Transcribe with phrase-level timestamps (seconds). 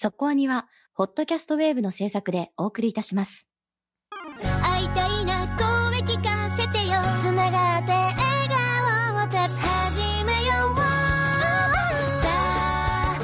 [0.00, 3.48] そこアニは、ホットキャストウェーブの制作でお送りいたします。
[4.62, 6.92] 会いたいな声聞かせてよ。
[7.18, 8.16] つながって笑
[8.48, 10.84] 顔をた始めようさ
[12.28, 13.18] あ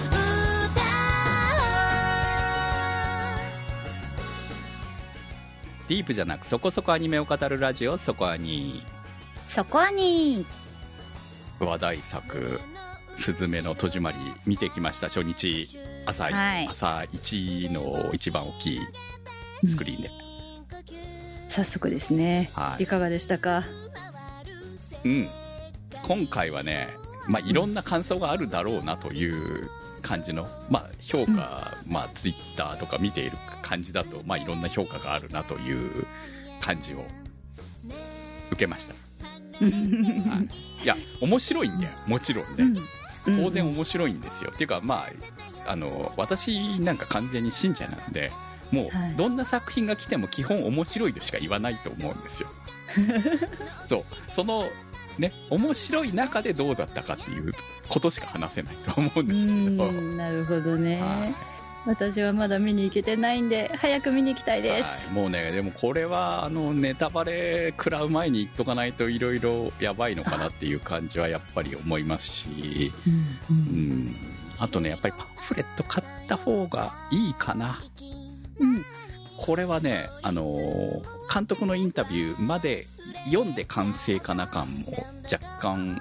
[5.88, 8.82] ディープじゃなくそこそこアニメを語るラジオそこアニ
[9.46, 10.44] そこに、
[11.60, 12.60] 話題作
[13.16, 15.78] 「すずめの戸締まり」見てきました初日。
[16.06, 16.68] 朝,、はい。
[16.68, 18.80] 朝1の一番大きい
[19.64, 20.10] スクリーンで、
[21.48, 22.50] 早速ですね。
[22.52, 22.82] はい。
[22.82, 23.64] いかがでしたか？
[25.04, 25.28] うん。
[26.02, 26.88] 今回はね、
[27.26, 29.70] まあ、いろんな感想があるだろうなという
[30.02, 36.06] 感じの、まあ、評価、まあ、ツイッターとか見ている感じだと、まあ、いろんな評価があるなという
[36.60, 37.02] 感じを
[38.50, 38.94] 受けました、
[39.64, 39.70] は
[40.80, 41.92] い、いや面白いんだよ。
[42.06, 42.80] もちろんね、
[43.24, 45.06] 当然面白いんですよ、っていうかま
[45.66, 48.30] ああの私なんか完全に信者なんで
[48.70, 49.12] もはい。
[49.12, 52.48] うどんな作品が来ても基本面白いとしか言わないと思うんですよ。
[53.86, 54.02] そう。
[54.32, 54.68] その
[55.18, 57.52] ね面白い中でどうだったかっていう
[57.88, 61.00] ことしか話せないと思うんうですけど、ん、なるほどね。
[61.00, 61.53] はい
[61.86, 65.06] 私はまだ見に行けてないんで、早く見に行きたいです。
[65.06, 72.92] はいもうねでもこれはあのネタバレ食らう前に言っとかないといろいろやばいのかなっていう感じはやっぱり思いますし
[73.50, 74.16] うん。
[74.58, 77.80] あとねやっぱりパンフレット買った方がいいかな。
[78.58, 78.84] うん。
[79.36, 82.86] これはね、あのー監督のインタビューまで
[83.26, 84.92] 読んで完成かな感も
[85.24, 86.00] 若干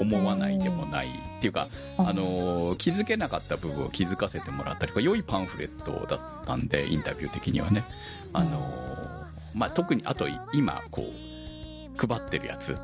[0.00, 7.84] 思わないでもないっていうか、あのー気づけなかった部分を気づかせてもらったりとか良いパンフレットだったんでインタビュー的にはね、
[8.32, 12.76] あのーまあ、特にあと今こう配ってるやつ。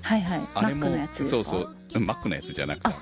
[0.00, 0.40] はいはい。
[0.54, 1.30] あれもマックのやつですか？
[1.30, 1.76] そうそう。
[1.94, 2.96] うんマックのやつじゃなくてあの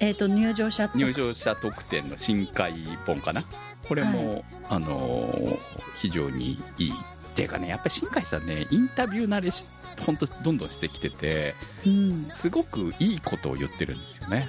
[0.00, 2.72] えっ、と、入場者と入場者特典の新海
[3.06, 3.44] 本かな？
[3.86, 5.58] これも、あのー
[5.96, 6.92] 非常にいい
[7.30, 9.66] っていうかねやっぱり新海さんねインタビュー慣れし
[10.04, 11.54] 本当どんどんしてきてて
[11.86, 12.24] うん。
[12.30, 14.48] すごくいいことを言ってるんですよね。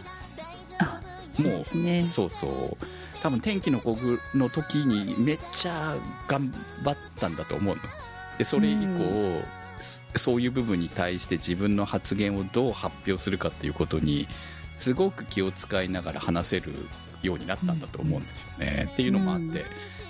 [0.80, 1.02] あ、
[1.38, 2.06] もうね。
[2.08, 2.86] そうそう。
[3.22, 3.96] 多分天気の子
[4.34, 5.96] の時にめっちゃ
[6.28, 6.52] 頑
[6.84, 7.82] 張ったんだと思うの。
[8.38, 9.42] でそれ以降、
[10.16, 14.28] そういう部分に対して自分の発言をどう発表するかっていうことに
[14.78, 16.74] すごく気を使いながら話せる
[17.22, 19.66] ようになったんだと思うんですよね、っていうのもあって、うん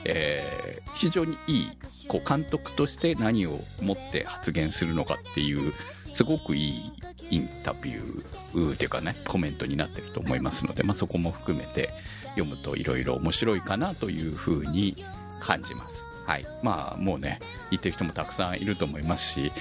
[0.06, 1.72] えー非常にいい
[2.07, 5.73] こう監督として何を持って発言するのかっていう
[6.13, 6.94] すごくいい
[7.29, 11.89] インタビューっていうかねコメントになってると思いますので、まあ、そこも含めて
[12.35, 15.03] 読むといろいろ面白いかなというふうに
[15.39, 16.03] 感じます。
[16.25, 16.45] はい。
[16.62, 17.39] まあもうね、
[17.72, 19.51] 言ってる人もたくさんいると思いますし、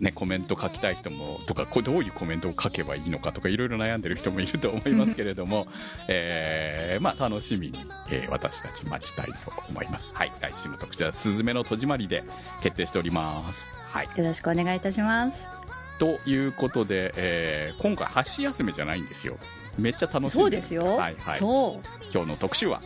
[0.00, 5.66] ね、コメント書きたい人もとかこれどういうコメントを書けばいいのかとかいろいろ悩んでる人もいると思いますけれども、
[6.08, 7.78] えーまあ楽しみに、
[8.10, 9.32] えー私たち待ちたいと
[9.68, 10.10] 思います。
[10.14, 10.32] はい。
[10.40, 12.24] 来週の特集はスズメの戸締まりで
[12.62, 13.66] 決定しております。
[13.90, 14.08] はい。
[14.16, 15.48] よろしくお願いいたします。
[15.98, 19.38] ということで、えー今回箸休めじゃないんですよ。
[19.78, 20.84] めっちゃ楽しみそうですよ。
[20.84, 21.38] はいはい。
[21.38, 22.04] そう。
[22.12, 22.80] 今日の特集は？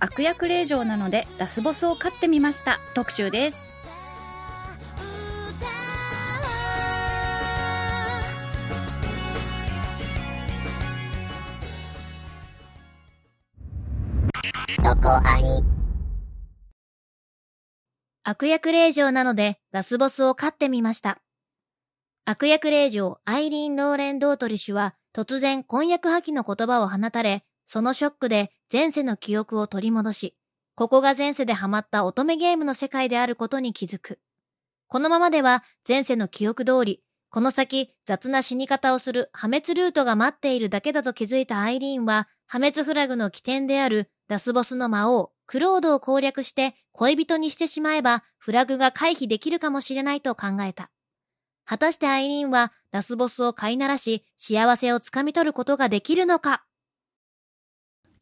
[0.00, 3.67] 悪役令嬢なのでラスボスを飼ってみました特集です
[18.24, 21.22] 悪役令嬢なのでラスボスを飼ってみました。
[22.26, 30.36] 悪役令嬢アイリーン・ローレン・ドートリッシュは突然婚約破棄の言葉を放たれ、そのショックで前世の記憶を取り戻し、
[30.74, 34.20] ここが前世でハマった乙女ゲームの世界であることに気づく。
[34.88, 50.90] このままでは前世の記憶通り、この先雑な死に方をする破滅ルートが待っているだけだと気づいたアイリーンは、破滅フラグの起点であるラスボスの魔王、クロードを攻略して恋人にしてしまえばフラグが回避できるかもしれないと考えた。
[51.64, 56.62] 果たしてアイリーンはラスボスを飼いならし幸せをつかみ取ることができるのか？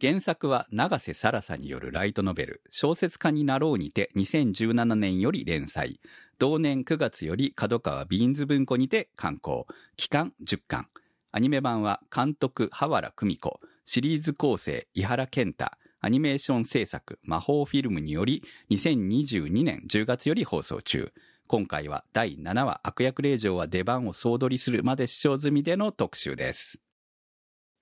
[0.00, 5.98] 原作は永瀬サラさんによるライトノベル「小説家になろう」にて2017年より連載。
[6.38, 9.66] 同年9月より角川ビーンズ文庫にて刊行。
[9.96, 10.88] 期間10巻。
[11.32, 13.58] アニメ版は監督羽原久美子。
[13.86, 15.72] シリーズ構成井原健太。
[16.06, 21.12] アニメーション制作魔法フィルムにより2022年10月より放送中
[21.48, 26.78] 今回は第7話悪役令嬢は出番を総取りするまで視聴済みでの特集です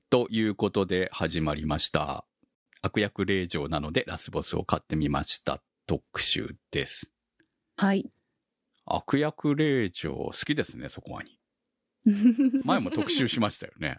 [0.08, 2.24] ということで始まりました。
[2.80, 7.12] 悪役令嬢なのでラスボスを買ってみました特集です。
[7.76, 8.08] はい
[8.86, 11.38] 悪役令嬢好きですね、そこはに。
[12.64, 13.98] 前も特集しましたよね。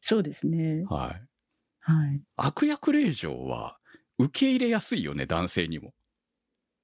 [0.00, 1.29] そうですねはい。
[1.90, 3.78] はい悪役令嬢は
[4.18, 5.94] 受け入れやすいよね、男性にも。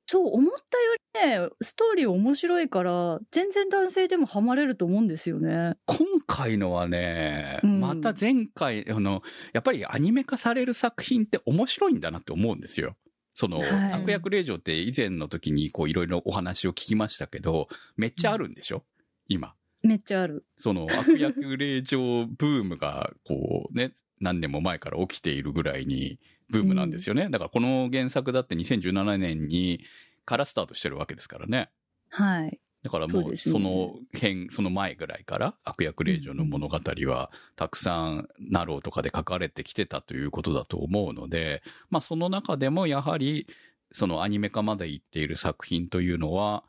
[0.08, 5.76] そう、思ったよりね、ストーリー面白いから、全然男性でもハマれると思うんですよね。
[5.84, 9.22] 今回のはね、うんまた前回、あの、
[9.52, 12.96] やっぱりアニメ化される作品って面白いんだなって思うんですよ。
[13.34, 17.66] その、はい悪役令嬢って以前の時にこういろいろお話を聞きましたけど、
[17.96, 18.84] めっちゃあるんでしょ？
[19.28, 19.54] 今。
[19.82, 20.44] めっちゃある。
[20.56, 26.18] その悪役令嬢ブームが、こうね、何年も前から起きているぐらいに
[26.50, 27.28] ブームなんですよね。
[27.30, 29.80] だからこの原作だって2017年に
[30.24, 31.70] からスタートしてるわけですからね。
[32.08, 32.58] はい。
[32.82, 36.78] だからもうそうですねその辺、その前ぐらいから悪役令嬢の物語
[37.08, 43.48] はたくさんナローとかで書かれてきてたということだと思うので、まあその中でもやはり
[43.90, 46.64] そのアニメ化まで行っている作品というのは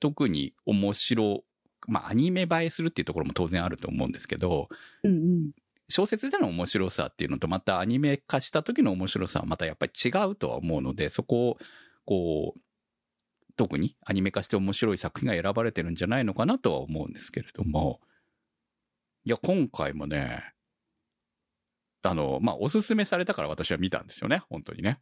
[0.00, 1.44] 特に面白、
[1.86, 4.68] まあアニメ映えするっていうところも当然あると思うんですけど、
[5.04, 5.50] うんうん。
[5.88, 11.58] 小説での面白さっていうのとまたアニメ化した時の面白さはまたやっぱり違うとは思うので、そこを
[12.04, 12.60] こう、
[13.56, 18.00] 特にアニメ化して面白い作品が選ばれてるんじゃないのかなとは思うんですけれども、
[19.24, 20.52] いや、今回もね、
[22.02, 25.00] あの、まあ、おすすめされたから私は見たんですよね、本当にね。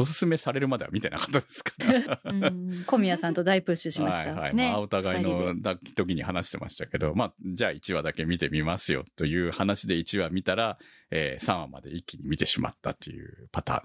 [0.00, 2.20] おすすめされるまでは見てなかったですから。
[2.32, 4.30] うん小宮さんと大プッシュしました。
[4.30, 4.54] はいはい。
[4.54, 10.78] ねまあ、お互いのだ時に話してましたけど、まあ、じゃあ1話だけ見てみますよという話で1話見たら、
[11.10, 13.82] えー3話まで一気に見てしまったっていうパターン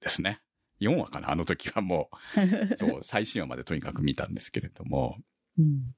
[0.00, 0.40] ですね。
[0.80, 2.10] 4話かなあの時はも
[2.72, 5.18] う、 そう、最新話までとにかく見たんですけれども、
[5.58, 5.94] うん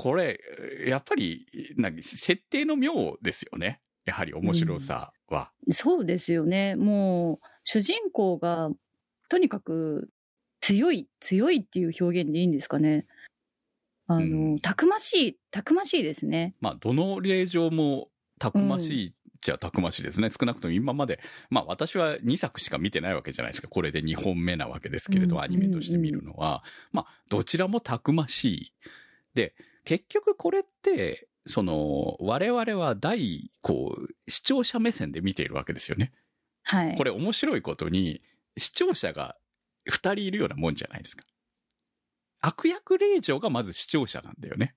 [0.00, 0.40] これ、
[0.86, 1.46] やっぱり、
[1.76, 3.82] なんか設定の妙ですよね。
[4.06, 5.52] やはり面白さは。
[5.72, 6.74] そうですよね。
[6.74, 8.70] もう、主人公が、
[9.28, 10.10] とにかく、
[10.60, 13.06] 強い、強いっていう表現でいいんですかね。
[14.06, 16.54] あの、うんたくましい、たくましいですね。
[16.60, 18.08] まあ、どの令状も
[18.38, 20.30] たくましいっちゃたくましいですね。
[20.30, 23.68] 少なくとも今まで、まあ私は2作しか見てないわけじゃないですか。
[23.68, 26.62] これで2本目なわけですけれど、うんアニメとして見るのは。
[26.92, 28.72] まあ、どちらもたくましい。
[29.34, 29.54] で、
[29.84, 36.12] 結局これって、その、我々は大、こう、視聴者目線で見ているわけですよね。
[36.64, 36.96] はい。
[36.96, 38.22] これ面白いことに、
[38.56, 39.36] 視聴者が
[39.88, 41.24] 2人いるようなもんじゃないですか。
[42.40, 44.74] 悪役令嬢がまず視聴者なんだよね。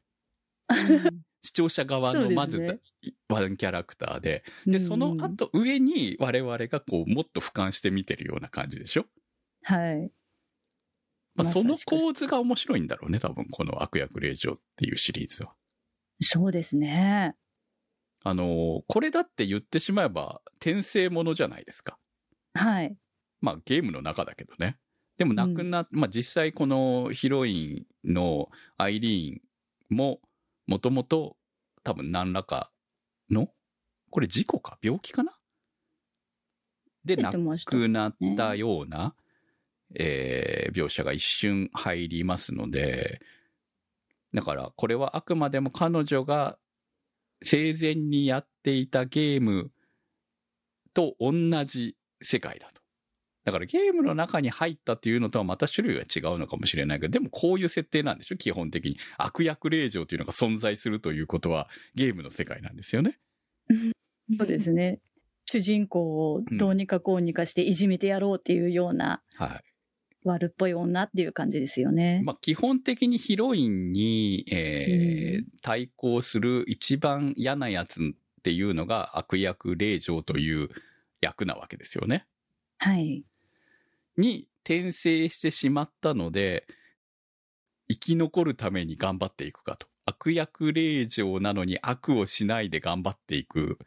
[1.44, 2.82] 視聴者側のまず、
[3.28, 9.06] ワンキャラクターで、で、そのうん後上に我々がこう、もっと俯瞰して見てるような感じでしょ？
[9.64, 10.12] はい。
[11.36, 15.54] まあ、その構図が面白いんだろうね、多分、この悪役令嬢っていうシリーズは。
[16.22, 17.36] そうですね。
[18.24, 21.98] あのーこれだって言ってしまえば、転生ものじゃないですか。
[22.54, 22.96] はい。
[23.42, 24.78] まあ、ゲームの中だけどね。
[25.18, 30.22] でも、亡くなっ、まあ、実際このヒロインのアイリーンも、
[30.66, 31.36] もともと
[31.84, 32.72] 多分何らか
[33.30, 33.50] の、
[34.10, 34.78] これ事故か？
[34.82, 35.38] 病気かな？
[37.04, 37.34] で、亡
[37.66, 39.16] くなったような、
[39.96, 43.20] えー描写が一瞬入りますので、
[44.34, 46.58] だからこれはあくまでも彼女が
[47.44, 49.72] 生前にやっていたゲーム
[50.94, 51.34] と同
[51.66, 52.82] じ世界だと。
[53.46, 58.38] だからゲームの中に入ったっていうのとはまた種類が違うのかもしれないけど、でもこういう設定なんでしょ？
[58.38, 58.98] 基本的に。
[59.18, 63.20] 悪役令嬢というのが存在するということはゲームの世界なんですよね。
[64.38, 65.02] そうですね。
[65.46, 69.73] 主人公をどうにかこうにかしていじめてやろうっていうようなはい。
[70.26, 72.22] 悪っぽい女っていう感じですよね。
[72.26, 80.70] まあ、基本的にヒロインに、えーうん対抗する一番嫌なやつっていうのが悪役令嬢という
[81.22, 82.28] 役なわけですよね。
[82.78, 83.24] はい。
[84.18, 86.68] に転生してしまったので、
[87.90, 89.88] 生き残るために頑張っていくかと。
[90.06, 93.80] 悪役令嬢なのに悪をしないで頑張っていく。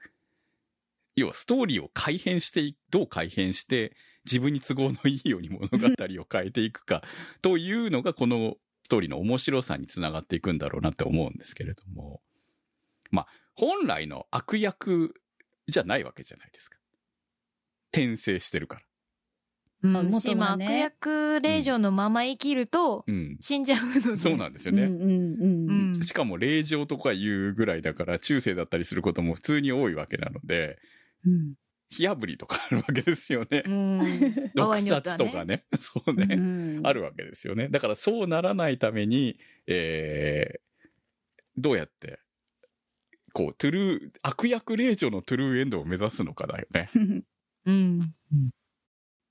[1.15, 3.95] 要はストーリーを改変してい、どう改変して
[4.27, 7.03] 自分に都合のいいように物語を変えていくか
[7.41, 12.21] というのがこのストーリーの面白さにつながっていくんだろうなって思うんですけれども。
[13.11, 15.15] まあ、本来の悪役
[15.69, 16.79] じゃないわけじゃないですか。
[17.93, 18.83] 転生してるから。
[19.83, 23.37] うんし悪役令嬢のまま生きるとうん。
[23.41, 24.19] 死んじゃうので。
[24.19, 24.85] そうなんですよね。
[24.85, 25.13] うんうんう
[25.47, 25.95] ん。
[25.97, 30.79] うんしかも霊場とかいうぐらいだから中世だったりすることも普通に多いわけなので、
[31.25, 31.55] うん
[31.89, 33.63] 火あぶりとかあるわけですよね。
[33.65, 34.51] うん。
[34.55, 35.65] 毒殺とかね。
[35.79, 36.35] そうね。
[36.35, 37.69] うんあるわけですよね。
[37.69, 40.89] だからそうならないために、えー、
[41.57, 42.21] どうやって、
[43.33, 46.91] こう、トゥルー、悪役令嬢のトゥルーエンドを目指すのかだよね。
[47.67, 48.15] うん。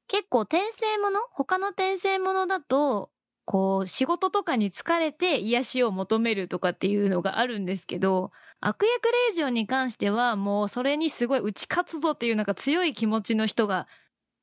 [0.07, 1.21] 結構転生もの？
[1.31, 3.11] 他の転生ものだと、
[3.45, 8.31] こう、仕事とかに疲れて癒しを求めるとかっていうのがあるんですけど、
[8.67, 13.87] 悪役令嬢に関しては、もうそれにすごい打ち勝つぞっていうなんか強い気持ちの人が、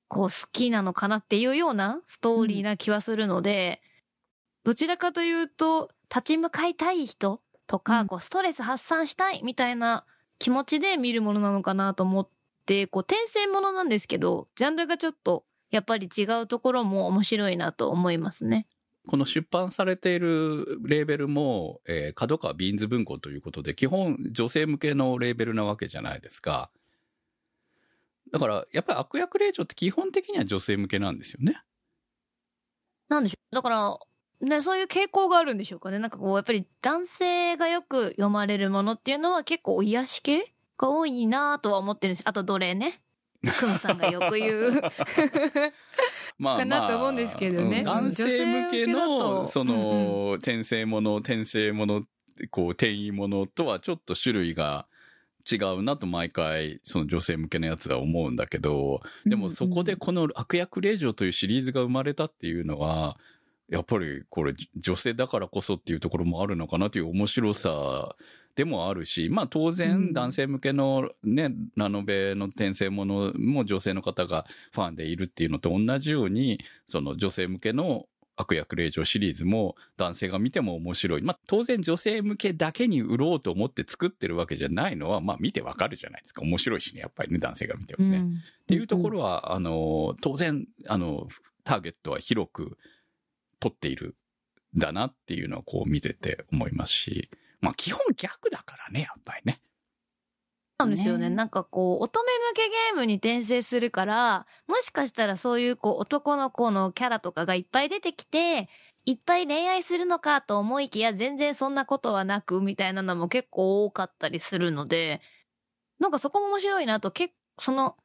[0.07, 3.83] こう好きなのかなっていうようなストーリーな気はするので、
[4.63, 10.05] どちらかというと、立ち向かいたい人とか、うんこうストレス発散したいみたいな
[10.39, 12.29] 気持ちで見るものなのかなと思っ
[12.65, 18.69] て、こう転生ものなんですけど、ジャンルがちょっとやっぱり違うところも面白いなと思いますね。
[19.09, 26.71] この出版されているレーベルも、えー角川ビーンズ文庫ということで、基本女性向けのレーベルなわけじゃないですか。
[28.33, 31.61] だから、やっぱり悪役令嬢って基本的には女性向けなんですよね。
[33.09, 33.55] なんでしょう。
[33.55, 33.99] だから、
[34.41, 35.99] ね、そういう傾向があるんでしょうかね。
[35.99, 42.29] なんかこう、やっぱり男性がよく読まれるものっていうのは結構お癒し系が多いなとは思ってるんです。
[42.29, 43.03] あと奴隷ね。
[43.59, 44.83] くんさんがよく言う。
[46.43, 47.79] まかなと思うんですけどね。
[47.79, 47.85] うん。
[47.85, 52.05] 男性向けの、とその、転生もの、転生もの、
[52.51, 54.87] こう、転移ものとはちょっと種類が
[55.51, 63.19] 違うなと毎回、その女性向けのやつは思うんだけど、でもそこでこの悪役令嬢というシリーズが生まれたっていうのは、
[63.69, 68.15] やっぱりこれ女性だからこそっていうところもあるのかなという面白さ
[68.55, 78.07] でもあるし、まあ当うん然男性向けのね、ラノベの転生ものも女性の方がファンでいるっていうのと同じように、その女性向けの
[78.37, 81.23] 悪役令嬢シリーズも男性が見ても面白い。
[81.23, 86.43] まあ当然女性向けだけに売ろうと思って作ってるわけじゃないのは、まあ見てわかるじゃないですか。
[86.43, 88.23] 面白いしね、やっぱりね、男性が見てもね。
[88.63, 91.29] っていうところは、あの、当然、あの、
[91.65, 92.77] ターゲットは広く
[93.61, 94.17] 取っている
[94.77, 97.31] んだなっていうのをこう見てて思いますし、
[97.63, 99.63] まあ基本逆だからね、やっぱりね。
[100.79, 101.31] なんですよね。
[101.31, 108.69] ねなんかこう、乙女向けゲームに転生するから、もしかしたらそういうこう、男の子のキャラとかがいっぱい出てきて、
[109.05, 115.21] いっぱい恋愛するのかと思いきや、全然そんなことはなく、みたいなのも結構多かったりするので、
[116.01, 117.97] なんかそこも面白いなと、結その、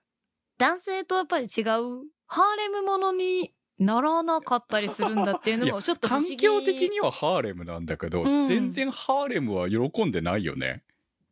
[0.60, 6.38] 男性とやっぱり違う、ハーレムものにならなかったりするんだっていうのも、ちょっと不思議。
[6.38, 10.84] 環境的にはハーレムなんだけど、うん全然ハーレムは喜んでないよね。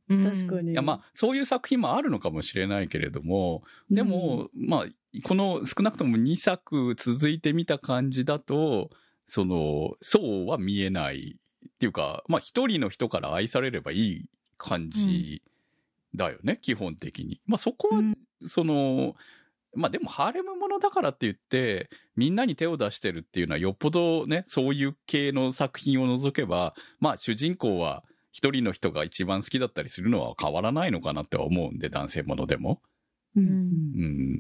[0.09, 0.71] うん確かに。
[0.71, 4.85] いや、まあ、そういう作品もあるのかもしれないけれども、でも、まあ、
[5.23, 8.91] この少なくとも2作続いてみた感じだと、
[9.27, 11.37] その、そうは見えない
[11.67, 14.25] っていうか、まあ一人の人から愛されればいい
[14.57, 15.41] 感じ
[16.13, 17.41] だよね、基本的に。
[17.47, 19.15] まあそこは、うんその、
[19.75, 32.81] まあでもハーレムものだからって言って、みんなに手を出してるっていうのはよっぽどね、そういう系の作品を除けば、まあ主人公は一人の人が一番好きだったりするのは変わらないのかなっては思うんで、男性ものでも。
[33.35, 34.39] うんうん。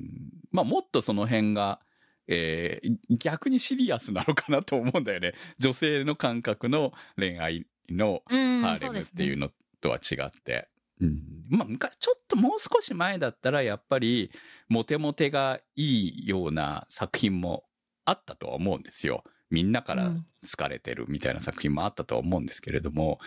[0.51, 1.79] まあもっとその辺が、
[2.27, 5.33] えー逆にシリアスなのかなと思うんだよね。
[5.59, 10.67] 女性の感覚の恋愛のうん、ハーレムっていうのとは違って。
[11.01, 14.31] うん、まあ昔、ちょっともう少し前だったらやっぱり
[14.69, 17.65] モテモテがいいような作品も
[18.05, 19.23] あったとは思うんですよ。
[19.49, 20.11] みんなから
[20.43, 23.19] 好かれてるみたいな作品もあったとは思うんですけれども、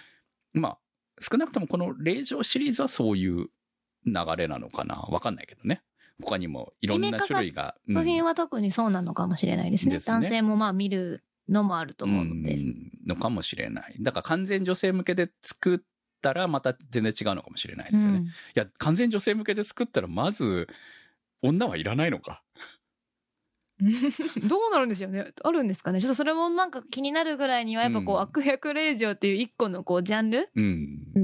[0.52, 0.78] まあ
[1.20, 3.48] 少なくともこの霊場シリーズはそういう
[4.06, 4.96] 流れなのかな？
[4.96, 5.82] わかんないけどね。
[6.22, 7.76] 他にもいろんな種類が。
[7.86, 9.94] うん作品は特にそうなのかもしれないですね。
[9.94, 12.54] ですね男性もまあ見るのもあると思うので。
[12.56, 13.96] んのかもしれない。
[14.00, 15.78] だから完全女性向けで作っ
[16.20, 18.20] たらまた全然違うのかもしれないですよね。
[18.20, 20.68] いや、完全女性向けで作ったらまず
[21.42, 22.42] 女はいらないのか。
[23.80, 23.84] う
[24.44, 30.48] んどうなるんですよねあるんですかねちょっとそれもなんか気になるぐらいにはやっぱこう、うん悪役令嬢っていう一個のこうジャンル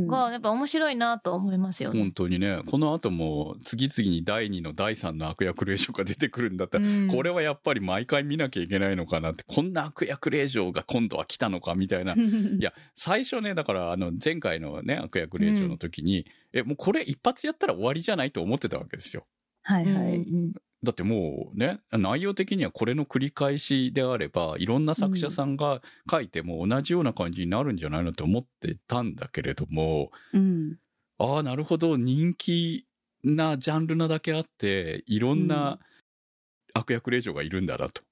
[0.06, 2.00] がやっぱ面白いなと思いますよね。
[2.00, 12.14] 本当にね、この後も次々に第2の第3の悪役令嬢が出てくるんだったら、うんこれはやっぱり毎回見なきゃいけないのかなって、こんな悪役令嬢が今度は来たのかみたいな。
[12.16, 12.18] い
[12.60, 19.26] や、最初ね、だからあの前回のね、悪役令嬢の時に、え、もうこれ一発やったら終わりじゃないと思ってたわけですよ。
[19.26, 20.26] うんはいはい。
[20.84, 30.76] うんだってもうね、内容的にはこれの繰り返しであれば、いろんな作者さんが書いても同じような感じになるんじゃないのと思ってたんだけれども、うん。
[31.18, 32.86] ああ、なるほど、人気
[33.24, 35.78] なジャンルなだけあって、いろんな
[36.74, 38.02] 悪役令嬢がいるんだなと。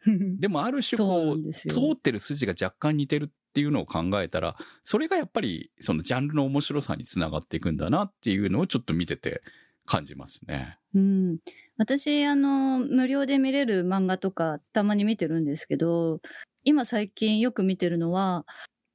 [0.40, 9.42] でもある種こう、通ってる筋が若干似てるっていうのを考えたら、それがやっぱりそのジャンルの面白さにつながっていくんだなっていうのをちょっと見てて
[9.86, 10.78] 感じますね。
[10.94, 11.38] うん。
[11.76, 16.20] 私、あの、無料で見れる漫画とかたまに見てるんですけど、
[16.62, 18.46] 今最近よく見てるのは、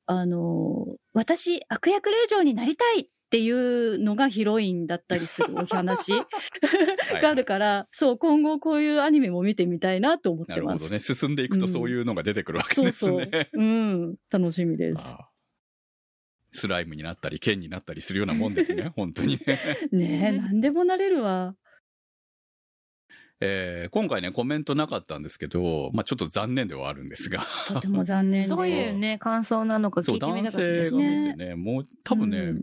[0.06, 10.62] あの、私、悪役令嬢になりたいっていうのがヒロインだったりするお話 はいがあるから、そう、今後こういうアニメも見てみたいなと思ってます。
[10.62, 11.00] なるほどね。
[11.00, 13.50] 進んでいくとそういうのが出てくるわけそうですね。
[13.54, 13.64] そう。
[13.64, 14.16] うん。
[14.32, 15.04] 楽しみです。
[15.06, 15.30] あ
[16.52, 18.92] スライムになったり、剣になったりするようなもんですね。
[18.96, 19.60] 本当にね。
[19.92, 21.56] ねえ、なんでもなれるわ。
[23.42, 27.46] えー今回ね、コメントなかったんですけど、まあちょっと残念ではあるんですが。
[27.68, 28.50] とても残念です。
[28.56, 31.34] どういうね、感想なのかそう、聞いてみ男たかったです性がね。
[31.34, 32.62] 見てね、もう多分ね、うん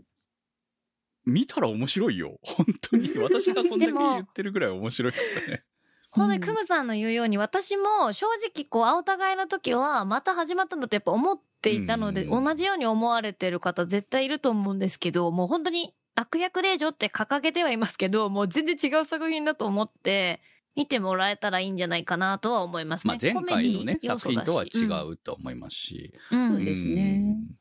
[1.27, 2.39] 見たら面白いよ。
[2.41, 3.11] 本当に。
[3.17, 5.63] 私がこんだけ言ってるぐらい面白いからね。
[6.09, 20.41] ほんで、クムさんの言うように、私も正直、こう、青互いの時は、また始まったんだとやっぱ思っていたので、うん同じように思われてる方絶対いると思うんですけど、もう本当に悪役令嬢って掲げてはいますけど、もう全然違う作品だと思って、
[20.77, 23.13] 見てもらえたらいいんじゃないかなとは思いますね。
[23.13, 26.13] まあ前回のね、作品とは違うと思いますし。
[26.31, 26.39] うん。
[26.39, 27.57] うんそうですねうん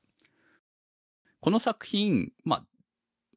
[1.46, 2.64] この作品、まあ、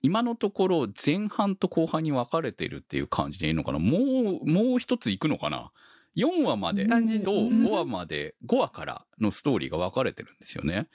[0.01, 5.71] 今のところ前半と後半に分かれてるっていう感じでいいのかなもう、もう一ついくのかな
[6.17, 10.87] ?4 話までと感じ5話まで、5話からのストーリーが分かれてるんですよね。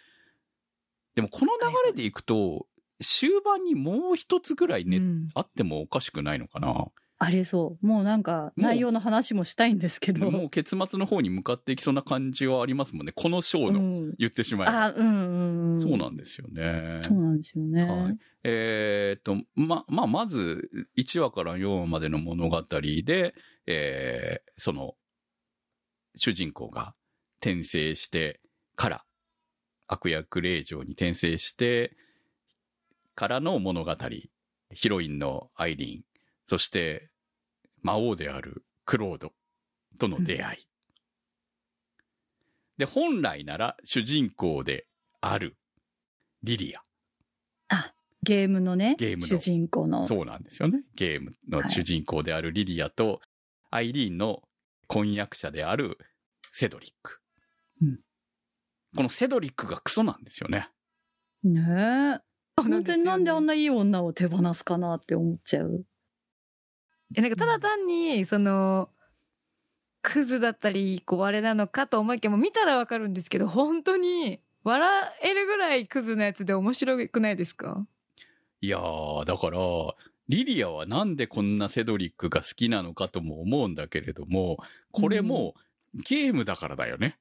[1.14, 2.66] でもこの流れでいくと、
[3.00, 6.86] 終盤にもう一つぐらいね、うんあってもおかしくないのかな
[7.24, 7.86] ありそう。
[7.86, 10.30] もうなんか、内容の話もしたいんですけど。
[10.30, 13.12] もう結末の方に向かっていきそうな感じはありますもんね。
[13.14, 14.84] この章のうん言ってしまえば。
[14.84, 15.80] あ、うんうんうん。
[15.80, 17.00] そうなんですよね。
[17.02, 17.84] そうなんですよね。
[17.84, 23.34] はいえーっと、ま、まあ、まず、1話から4話までの物語で、
[23.66, 24.94] えーその、
[26.16, 26.94] 主人公が
[27.40, 28.40] 転生して
[28.76, 29.04] から、
[29.86, 31.96] 悪役令嬢に転生して
[33.14, 33.96] からの物語。
[34.72, 36.02] ヒロインのアイリーン、
[36.48, 37.10] そして
[37.84, 39.32] 魔王であるクロード
[39.98, 40.68] との出会い。
[42.78, 44.88] で、本来なら主人公で
[45.20, 45.56] ある
[46.42, 46.80] リリア。
[48.24, 50.04] ゲームのね、ゲームの主人公の。
[50.04, 50.82] そうなんですよね。
[50.96, 53.20] ゲームの主人公であるリリアと、
[53.70, 54.42] アイリーンの
[54.88, 55.98] 婚約者である
[56.50, 57.20] セドリック。
[57.82, 58.00] うん
[58.96, 60.70] このセドリックがクソなんですよね。
[61.42, 62.62] ねえ。
[62.62, 65.84] 本当になんであんなないい女を手放すかなって思っちゃう。
[67.14, 68.90] え、なんかただ単に、その、
[70.02, 74.90] クズだったり、こう、あれなのかと思いきや、もう見たらわかるんですけど、本当に、笑
[75.22, 77.86] えるぐらいクズなやつで面白くないですか？
[78.60, 79.58] いやー、だから、
[80.28, 84.56] リリアはなんでこんなセドリックが好きなのかとも思うんだけれども、
[84.90, 85.54] これも
[85.92, 87.18] ゲームだからだよね。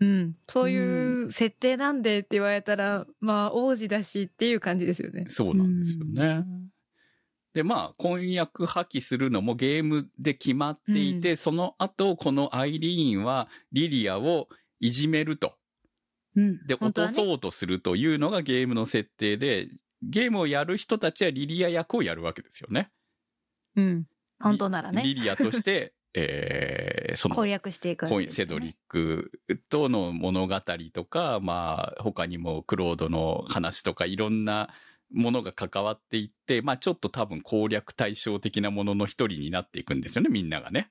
[0.00, 0.36] うん。
[0.46, 5.24] そういう設定なんでって言われたら、まあ、王子だしっていう感じですよね。
[5.28, 6.44] そうなんですよね。
[7.54, 14.48] で、まあ、婚約破棄するのもゲームで決まっていて、その後、このアイリーンはリリアを
[14.80, 15.54] いじめると。
[16.34, 16.66] うん。
[16.66, 19.68] で、落とそうとするというのがゲームの設定で、
[20.02, 22.90] ゲームをやる人たちはリリア役をやるわけですよね。
[23.76, 24.06] うん。
[24.40, 25.02] 本当ならね。
[25.02, 29.32] リリアとして、 えー、その、攻略していくねセドリック
[29.70, 30.60] との物語
[30.92, 34.68] とか、まあ、他にもクロードの話とかいろんな
[35.12, 40.90] ものが関わっていって、まあちょっと多分攻略対象的なものの一人になっていくんですよね、みんながね。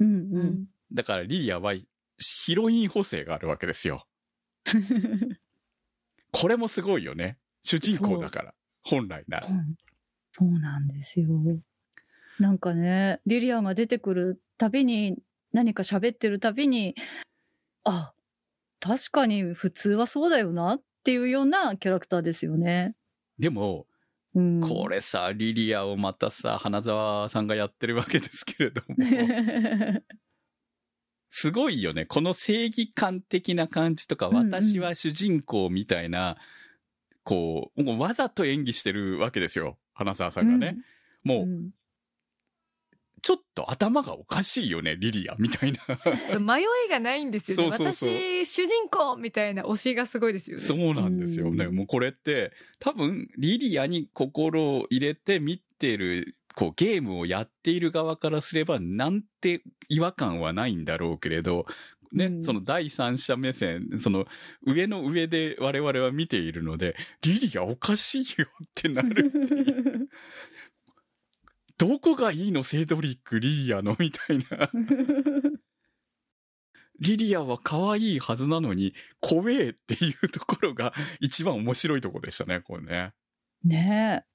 [0.00, 0.66] うんううんん。
[0.92, 1.74] だからリリアは
[2.18, 4.06] ヒロイン補正があるわけですよ。
[6.30, 7.38] これもすごいよね。
[7.62, 8.54] 主人公だから。
[8.82, 9.46] 本来なら。
[9.46, 9.76] うん
[10.32, 11.28] そうなんですよ。
[12.38, 15.18] なんかね、リリアが出てくるたびに、
[15.52, 16.94] 何か喋ってるたびに、
[17.84, 18.14] あ、
[18.80, 22.94] 確かに普通はそうだよなっていうようなキャラクターですよね。
[23.42, 23.88] でも、
[24.36, 28.94] うん、これさ、リリアをまたさ、花沢さんがやってるわけですけれども。
[31.28, 32.06] すごいよね。
[32.06, 36.36] この正義感的な感じとか、うんうん私は主人公みたいな、
[37.24, 39.76] こう、もうわざと演技してるわけですよ。
[39.92, 40.78] 花沢さんがね。
[41.24, 41.70] もう、うん
[43.22, 45.78] ちょっと頭がおかしいよね、リリア、みたいな。
[46.40, 47.62] 迷いがないんですよね。
[47.62, 50.62] そうそうそう私、主人公みたいな推しがすごいですよね。
[50.64, 51.66] そうなんですよね。
[51.66, 61.66] うんもうこれって、多分、リリアに心を入れて見てる、こう、ゲームをやっている側からすれば、なんて違和感はないんだろうけれど、
[62.12, 64.26] ね、うんその第三者目線、その
[64.66, 69.30] 上の上で我々は見ているので、リリアおかしいよってなる。
[71.82, 72.62] どこがいいの？
[72.62, 73.96] セドリック、リリアの？
[73.98, 74.70] みたいな。
[77.00, 83.14] リリアは可愛いはずなのに、怖えっていうところが一番面白いところでしたね、これね。
[83.64, 84.32] ねえ。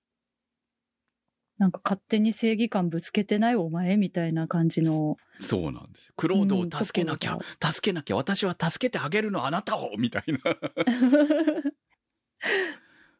[1.57, 5.15] なんか勝手に正義感ぶつけてないお前みたいな感じの。
[5.39, 6.13] そうなんですよ。
[6.17, 10.39] クロードを助けなきゃ助けなきゃ、私は助けてあげるのあなたをみたいな。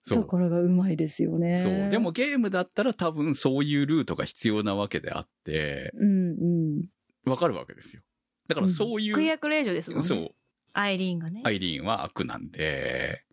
[0.07, 0.23] そう。
[0.23, 1.61] ところがうまいですよね。
[1.61, 1.89] そう。
[1.89, 7.29] でも、ゲームだったら多分そういうルートが必要なわけであって、うんうん。
[7.29, 8.01] わかるわけですよ。
[8.47, 10.05] だからそういう、悪役令嬢ですもんね。
[10.07, 10.31] そう。
[10.73, 11.41] アイリーンがね。
[11.43, 13.23] アイリーンは悪なんで、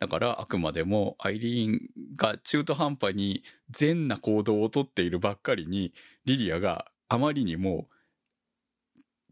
[0.00, 1.80] だだからあくまでもアイリーン
[2.16, 5.94] が中途半端に善な行動をとっているばっかりに、
[6.24, 7.88] リリアがあまりにも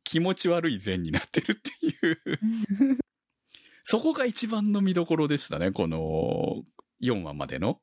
[0.04, 2.98] 気持ち悪い善になってるっていう
[3.84, 6.64] そこが一番の見どころでしたね、この
[7.02, 7.80] 4話までの、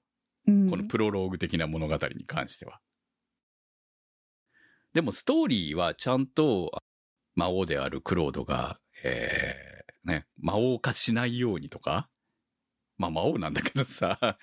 [0.47, 2.79] うんこのプロローグ的な物語に関しては。
[4.93, 6.71] でもストーリーはちゃんと
[7.35, 12.09] 魔王であるクロードが、えー、ね、魔王化しないようにとか、
[12.97, 14.37] まあ魔王なんだけどさ、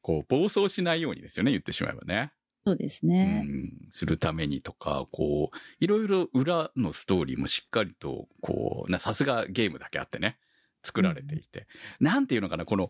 [0.00, 2.32] こう暴走しないようにですよね、言ってしまえばね。
[2.66, 3.42] そうですうね。
[3.42, 10.38] ん、するためにとか、こう、いろいろ裏のストーリーもしっかりと、こう、なさすがゲームだけあってね、
[10.82, 11.66] 作られていて。
[12.00, 12.88] なんていうのかな、この、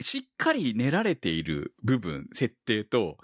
[0.00, 3.18] しっかり練られている部分、設定と、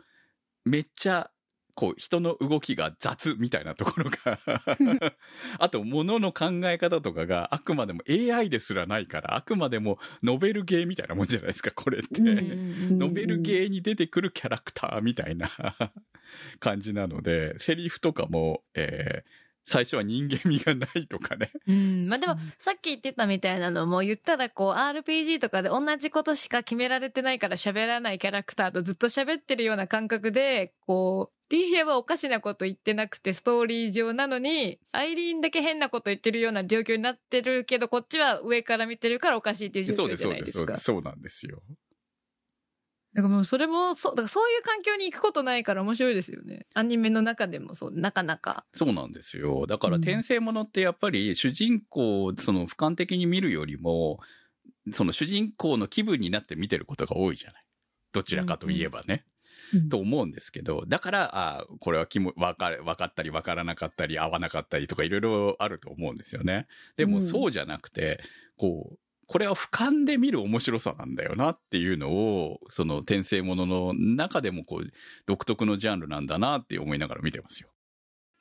[0.64, 1.30] めっちゃ、
[1.74, 4.38] こう、人の動きが雑みたいなところが、
[5.58, 12.20] あと、物の考え方とかがあくまでも AI ですらないから、あくまでもノベルゲーみたいなもんじゃないですか、これって。
[12.20, 15.50] うんノベルゲーに出てくるキャラクターみたいな
[16.60, 21.50] 感じなので、セリフとかも、えー最初は人間味がないとかね。
[21.66, 22.08] うん。
[22.08, 40.58] まあでも、さっき言ってたみたいなのも、言ったらこう、RPG とかで同じことしか決められてないから喋らないキャラクターとずっと喋ってるような感覚で、こう、リリアはおかしなこと言ってなくてストーリー上なのに、アイリーンだけ変なこと言ってるような状況になってるけど、こっちは上から見てるからおかしいっていう状況じゃないそうで、ですすか。
[40.58, 40.84] そうです。
[40.84, 41.62] そうなんですよ。
[43.14, 46.66] だからもうそれも、そう、だからそういう環境に行くことないから面白いですよね。
[46.74, 48.66] アニメの中でもそう、なかなか。
[48.72, 49.66] そうなんですよ。
[49.66, 54.18] だからうん転生ものってやっぱり主人公をその俯瞰的に見るよりも、
[54.92, 57.64] その主人公の気分になって見てることが多いじゃない。
[58.12, 59.24] どちらかといえばね。
[59.26, 59.34] うん
[59.88, 66.66] と思うんですけど、だから、あこれは気もわかわかったりわからなかったり合わなかったりとかいろいろあると思うんですよね。
[66.96, 68.20] でもうんそうじゃなくて、
[68.56, 74.90] こう、これは俯瞰で見る面白さなんだよなっていうのを、その転生ものの中でもこう、
[75.26, 77.70] 独特のジャンルなんだなって思いながら見てますよ。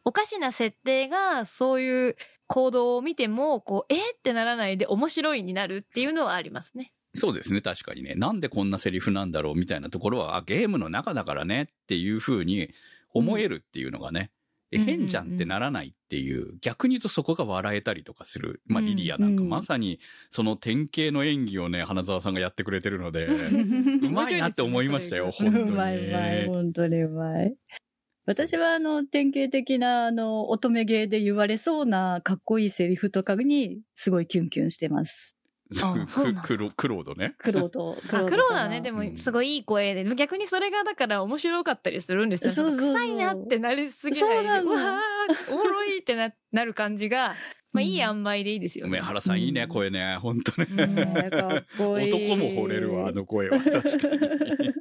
[0.05, 2.15] おかしな設定が、そういう
[2.47, 6.91] 行動を見ても、こう、えーってならないで面白いになるっていうのはありますね。
[7.15, 8.15] そうですね、確かにね。
[8.15, 12.69] なんでこんなセリフなんだろうみたいなところは、あ、ゲームの中だからねっていう風に
[13.13, 14.42] 思えるっていうのがね、えうん
[14.77, 18.61] 変じゃんってならないっていう、逆に言うとそこが笑えたりとかする。
[18.65, 23.27] まあ、うんリリアなんかうんまさにその典型の演技をね、花澤さんがやってくれてるので、
[24.01, 25.63] うまいなって思いましたよ、本当に。
[25.63, 27.55] うまいうまい、本当にうまい。
[28.25, 35.35] 私はあの、典型的なあの、乙女芸で言われそうなかっこいいセリフとかにすごいキュンキュンしてます。
[35.81, 37.35] あそうなんだクロクロードね。
[37.37, 37.97] クロード。
[38.11, 38.81] あ、黒だね。
[38.81, 40.03] でうんも、すごいいい声で。
[40.15, 42.51] 逆にそれがだから面白かったりするんですよ。
[42.51, 44.49] そうそうそう臭いなってなりすぎないで。
[44.49, 47.35] そうわーおもろいってな、なる感じが、
[47.71, 48.99] まあいい塩梅でいいですよね。
[48.99, 50.17] 梅原さんいいね、うん声ね。
[50.21, 50.61] 本当。
[50.63, 52.13] ねかっこいい。
[52.13, 53.59] 男も惚れるわ、あの声は。
[53.59, 54.73] 確かに。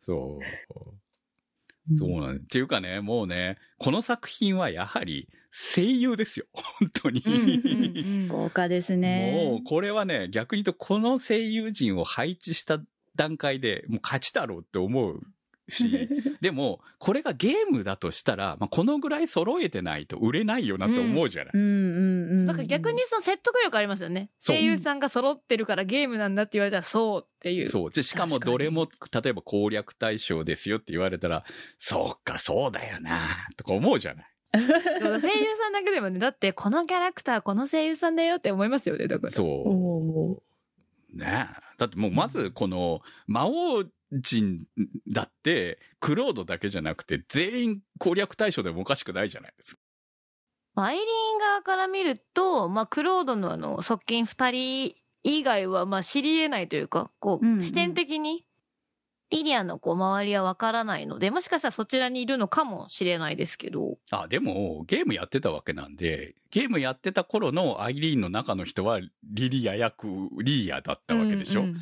[0.00, 1.96] そう。
[1.96, 6.46] そうなんっていうかね、もうね、この作品はやはり声優ですよ。
[6.52, 7.22] 本当に。
[7.24, 9.32] うんうんうん豪華ですね。
[9.32, 12.80] もう、これはね、逆に言うと、この声優陣を配置した
[13.16, 15.20] 段階でもう勝ちだろうって思う
[15.68, 16.08] し、
[16.40, 21.52] でも、これがゲームだとしたら、まあ、このぐらい揃えてないと売れないよなって思うじゃない。
[21.54, 22.46] うんうんうん。
[22.46, 24.30] だから逆にその説得力ありますよね。
[24.40, 27.68] 声優さんが揃ってるからゲームなんだって言われたらそうっていう。
[27.68, 27.90] そう。
[27.90, 31.44] でしかもどれも、例えば攻略対象ですよって言われたら、
[31.78, 34.26] そうか、そうだよな、とか思うじゃない。
[34.54, 39.32] そう声優さんだけでもね、だってこのキャラクターこの声優さんだよって思いますよね、だから。
[39.32, 40.42] そお
[41.14, 41.16] う。
[41.16, 44.66] ねだってもうまずこの魔王人
[45.12, 49.82] だって、クロードだけじゃなくて全員攻略対象でもおかしくないじゃないですか。
[50.80, 51.04] アイリー
[51.36, 58.44] ン側から見ると、まあ、クロードのあの、側近二人以外は、まあ、知り得ないというか、こう、うんうん視点的に、
[59.30, 70.06] リリアのこう、周りはわからないので、もしかしたらそちらにいるのかもしれないですけど、あ、でも、ゲームやってたわけなんで、ゲームやってた頃のアイリーンの中の人は、リリア役、
[70.42, 71.60] リーアだったわけでしょ。
[71.60, 71.76] うんうん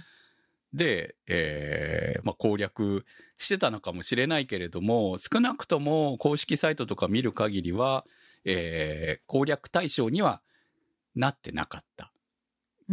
[0.75, 3.07] で、えーまあ、攻略
[3.39, 8.05] してたのかもしれないけれども、少なくとも公式サイトとか見る限りは、
[8.45, 10.43] えー攻略対象には
[11.15, 12.13] なってなかった。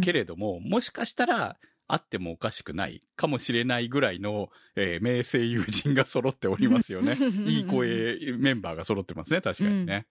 [0.02, 1.58] けれども、もしかしたら、
[1.94, 7.16] あってもおかしくないかもしれないぐらいの、えー名声友人が揃っておりますよね。
[7.46, 10.08] いい声メンバーが揃ってますね、確かにね。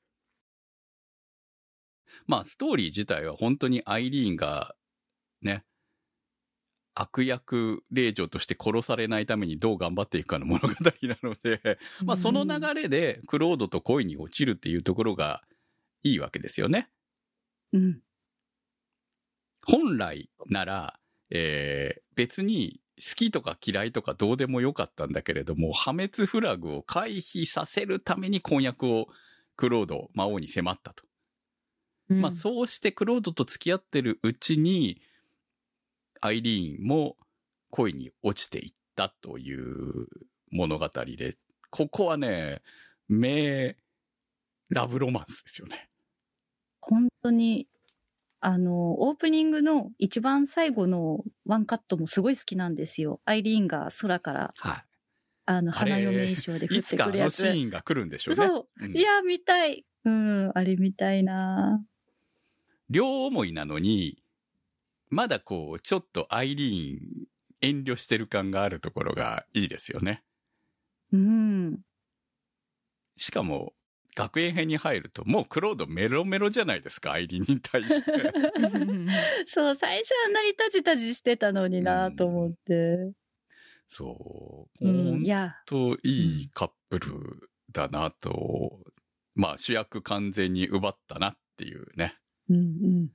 [2.25, 4.75] まあ、ストーリー自体は本当にアイリーンが、
[5.41, 5.65] ね、
[6.95, 15.43] 悪役令嬢として殺されないためにどう頑張っていくかの物語なので、まあ、その流れでクロードと恋に落ちるっていうところが
[16.03, 16.89] いいわけですよね。
[17.73, 17.99] うん。
[19.65, 20.99] 本来なら、
[21.33, 29.07] えー別に好きとか嫌いとかどうでもよかったんだけれども、破滅フラグを回避させるために婚約を
[29.55, 31.03] クロード、魔王に迫ったと。
[32.09, 35.01] まあそうしてクロードと付き合ってるうちに、
[36.21, 37.17] アイリーンも
[37.71, 40.07] 恋に落ちていったという
[40.51, 41.37] 物語で、
[41.71, 42.61] ここはね、
[43.09, 43.75] 名
[44.69, 45.89] ラブロマンスですよね。
[46.79, 47.67] 本当に、
[48.45, 53.21] あの、オープニングの一番最後のワンカットもすごい好きなんですよ。
[53.23, 54.83] アイリーンが空から、は
[55.45, 56.67] あの、あれ花嫁衣装でい。
[56.67, 57.39] 降っていつかあくるやつ。
[57.39, 58.45] のシーンが来るんでしょうね。
[58.45, 58.85] そう。
[58.85, 59.85] うんいや、見たい。
[60.03, 61.81] うん、あれ見たいな
[62.89, 64.21] 両思いなのに、
[65.09, 67.27] まだこう、ちょっとアイリーン
[67.61, 70.21] 遠慮してる感があるところがいいですよね。
[71.13, 71.79] うん。
[73.15, 73.71] しかも、
[74.15, 78.33] 学園編に入ると、もうクロードメロメロじゃないですか、アイリーンに対して。
[79.47, 83.13] そう、最初あんなにタジタジしてたのになと思って。
[83.87, 84.85] そう。
[84.85, 88.79] うん、ほんいや、といいカップルだなと、
[89.35, 92.15] まあ主役完全に奪ったなっていうね。
[92.49, 93.09] うんうん。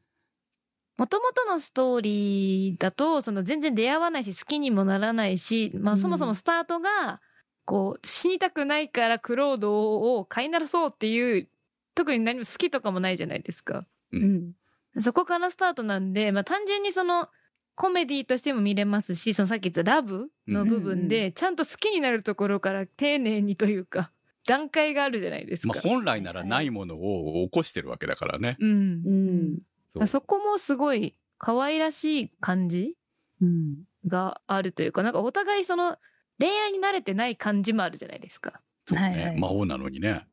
[0.96, 7.20] もともとのストーリーだと、その全然出会わないし、好きにもならないし、まあうんそもそもスタートが、
[7.68, 11.48] こう、死にたくないからクロードを飼いならそうっていう、
[11.94, 13.84] 特に何も好きとかもないじゃないですか。
[14.10, 14.54] ううん
[14.96, 15.02] ん。
[15.02, 17.28] そこからスタートなんで、まあ単純にその、
[17.74, 24.12] コメディとしても見れますし、そのさっき言ったラブの部分で、ちゃんと好きになるところから丁寧にというか、
[24.48, 25.74] 段階があるじゃないですか。
[25.74, 28.56] まあ本来ならないものを起こしてるわけだからね。
[28.60, 28.70] うん。
[28.70, 29.58] うん。
[29.94, 32.94] そうそこもすごい可愛らしい感じ
[33.42, 33.84] うん。
[34.06, 35.98] があるというか、なんかお互いその
[36.38, 38.60] 恋愛に慣れてない感じもあるじゃないですか。
[38.86, 40.26] そうね、はいはい魔王なのにね。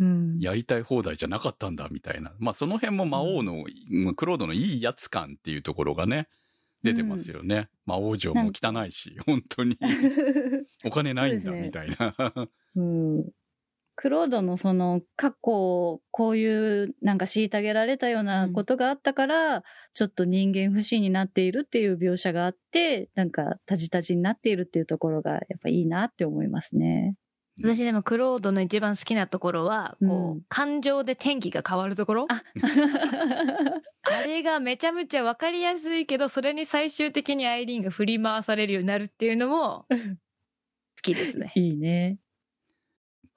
[0.00, 0.38] うん。
[0.38, 2.32] やりたい放題じゃなかったんだみたいな。
[2.38, 6.28] まあその辺も魔王の、まあクロードのいいやつ感っていうところがね、
[6.82, 7.68] 出てますよね。
[7.86, 9.76] 魔王城も汚いし、本当に
[10.84, 12.14] お金ないんだみたいな。
[12.76, 13.24] うん。
[14.00, 27.16] クロードのその過去、こういうなんか虐げられたようなことがあったから、ちょっと人間不信になっているっていう描写があって、なんかタジタジになっているっていうところがやっぱいいなって思いますね。
[27.60, 32.26] 私でもクロードの一番好きなところは、こう、うん感情で天気が変わるところ？
[32.28, 32.44] あ
[34.06, 39.96] あれがめちゃめちゃわかりやすいけど、それに最終的にアイリーンが振り回されるようになるっていうのも、好
[41.02, 41.50] きですね。
[41.56, 42.18] いいね。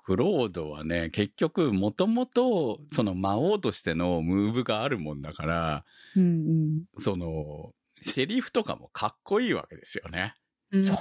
[0.03, 5.85] クロードはね、結局もともとその魔王としてのムーブがあるもんだから、
[6.15, 6.83] うんうん。
[6.99, 10.35] その、セリフとかもかっこいいわけですよね。
[10.71, 10.97] うんそう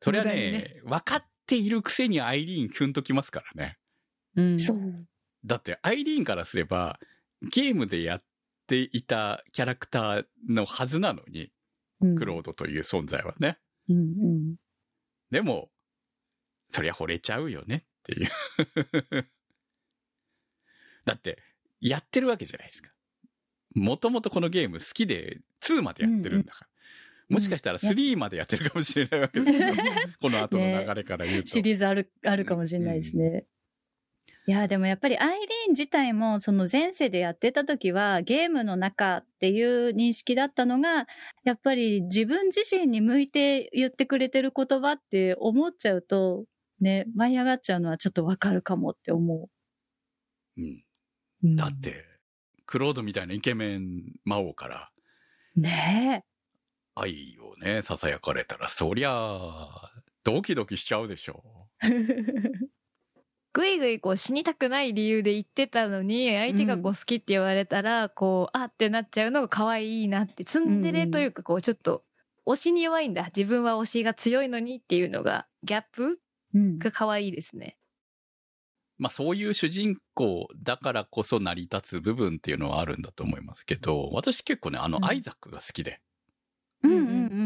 [0.00, 3.78] それは無駄にね、分かっているくせにアイリーンキュンときますからね。
[4.36, 4.78] うんそう。
[5.44, 7.00] だってアイリーンからすれば、
[7.42, 8.24] ゲームでやっ
[8.68, 11.50] ていたキャラクターのはずなのに、
[12.00, 13.58] クロードという存在はね。
[13.88, 14.56] うんうん。
[15.30, 15.68] でも、
[16.70, 18.28] そりゃ惚れちゃうよねっていう。
[21.04, 21.38] だって、
[21.80, 22.90] やってるわけじゃないですか。
[23.74, 26.68] もともとこのゲーム好きで2までやってるんだから。
[27.28, 29.74] もしかしたら3までやってるかもしれないわけですよ。
[30.20, 31.48] この後の流れから言うと。
[31.48, 33.44] シリーズある、あるかもしれないですね。
[34.46, 41.06] いや、でもやっぱりアイリーン自体もその前世でやってた時はゲームの中っていう認識だったのが、
[41.44, 46.46] やっぱり自分自身に向いて言ってくれてる言葉って思っちゃうと、
[46.80, 49.48] ね、舞い上がっちゃうのはちょっとわかるかもって思
[50.56, 50.84] うん
[51.42, 51.56] う。
[51.56, 51.72] だっ。
[51.80, 52.04] て、
[52.66, 54.90] クロードみたいなイケメン魔王から
[55.56, 56.24] ね
[56.94, 59.92] 愛をね、囁かれたら、そりゃあ、
[60.24, 61.88] ドキドキしちゃうでしょえ。
[63.52, 72.04] ぐいぐいこう死にたくない理由で言ってたのに、相手がこう好きって言われたら、こう、あってなっちゃうのが可愛いなって、ツンデレというか、こうちょっと、
[72.46, 73.24] 推しに弱いんだ。
[73.26, 76.18] 自分は推しが強いのにっていうのが、ギャップうん
[76.54, 77.76] が可愛いですね。
[78.98, 86.00] まあそういう主人公だからこそ成り立つ部分っていうのはあるんだと思いますけど、私結構ね、あうんのアイザックが好きで。
[86.82, 87.02] うんうんう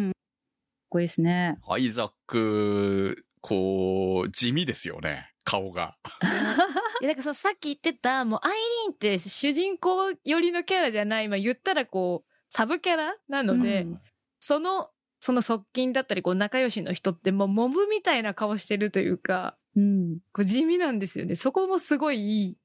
[0.09, 0.13] ん。
[0.13, 1.59] かっこいいですね。
[1.69, 5.97] アイザック、こう、地味ですよね、顔が。
[7.03, 14.01] いや、だからそのさっき言ってた、もうアイリーンって主人公寄りのキャラじゃない、まあ言ったらこう、サブキャラなので、うん
[14.45, 14.91] その、
[15.25, 20.19] その側近だったり、こう仲良しの人ってもうモブみたいな顔してるというか、うん。
[20.33, 21.37] こう地味なんですよね。
[21.37, 22.59] そこもすごいいい。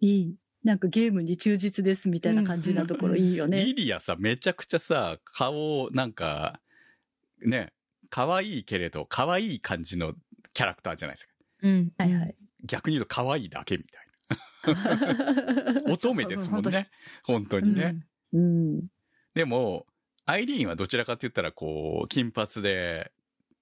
[0.00, 0.36] いい。
[0.62, 3.64] なんかゲームに忠実ですみたいな感じなところいいよね。
[3.64, 6.60] リリアさ、めちゃくちゃさ、顔、なんか、
[7.46, 7.72] ね、
[8.10, 10.12] 可愛いけれど、可愛い感じの
[10.52, 11.32] キャラクターじゃないですか。
[11.62, 11.92] うん。
[11.96, 12.36] はいはい。
[12.62, 14.74] 逆に言うと可愛いだけみたい
[15.86, 15.92] な。
[15.94, 16.90] 乙女ですもんそうそうね。
[17.24, 18.06] 本当にね。
[18.34, 18.82] うん。
[19.34, 19.86] でも、
[20.30, 23.10] アイリーンはどちらかって言ったら、こう、金髪で、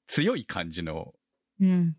[0.06, 1.14] 強い感じの
[1.60, 1.96] うん。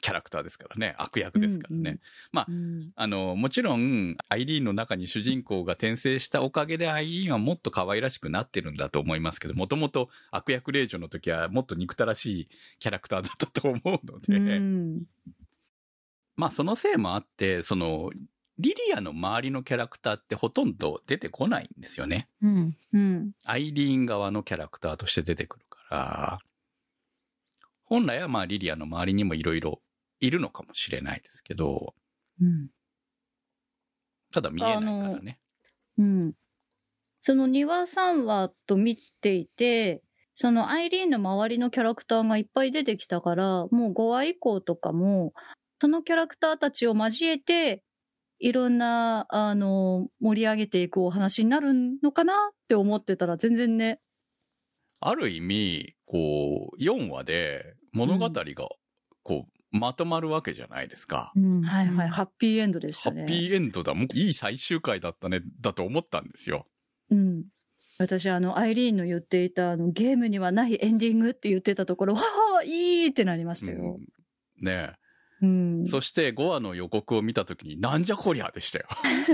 [0.00, 0.94] キャラクターですからね。
[0.98, 1.98] 悪役ですからね。
[2.32, 15.02] うんうんあの、もちろん、アイリーンの中に主人公が転生したおかげで、アイリーンはもっと可愛らしくなってるんだと思いますけど、もともと悪役令嬢の時はもっと憎たらしいキャラクターだったと思うので、うん
[16.36, 18.10] まあそのせいもあって、その、
[18.58, 22.28] リリアの周りのキャラクターってほとんど出てこないんですよね。
[22.42, 22.76] うん。
[22.92, 26.38] うんアイリーン側のキャラクターとして出てくるから、
[27.84, 29.80] 本来はまあリリアの周りにもいろいろ
[30.20, 31.94] いるのかもしれないですけど、
[32.40, 32.68] うん
[34.30, 35.40] ただ見えないからね。
[35.96, 36.32] うん。
[37.22, 40.02] その庭3話と見ていて、
[40.36, 45.32] そのアイリーンの周りのキャラクターがいっぱい出てきたから、もう5話以降とかも、
[45.80, 47.82] そのキャラクターたちを交えて、
[48.38, 51.72] いろんな、あの、盛り上げていくお話になる
[52.02, 54.00] のかなって思ってたら全然ね。
[55.00, 58.42] ある意味、こう、4話で物語が、
[59.22, 61.32] こう、まとまるわけじゃないですか。
[61.36, 63.22] うんはいはい、ハッピーエンドでしたね。
[63.22, 63.94] ハッピーエンドだ。
[63.94, 66.66] もういい最終回だったね、だと思ったんですよ。
[67.10, 67.44] うん。
[67.98, 72.22] 私、あの、アイリーンの言っていた、あの、ゲームにはないエンディングって言ってたところ、わ
[72.60, 73.98] あ、いいってなりましたよ。
[73.98, 74.06] うん
[74.60, 74.92] ね
[75.42, 75.84] うん。
[75.84, 75.88] え。
[75.88, 78.86] そして5話の予告を見たときに、なんじゃこりゃでしたよ。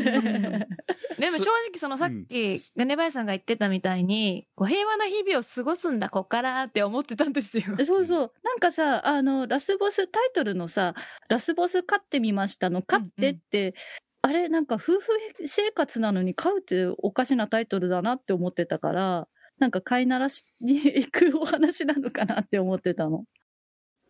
[1.18, 7.64] でも正直そのさっき、ガネバヤさんが言ってたみたいに、こう平和な日々を過ごすんだ、こっからって思ってたんですよ。
[7.84, 8.32] そうそう。
[8.42, 10.94] なんかさ、あの、ラスボス、タイトルのさ、
[11.28, 13.74] ラスボス飼ってみましたの、飼ってって、
[14.22, 15.02] あれ、なんか夫婦
[15.46, 23.24] 生活なのに飼うっておかしなタイトルだなって思ってたから、なんか飼いならしに行くお話なのかなって思ってたの。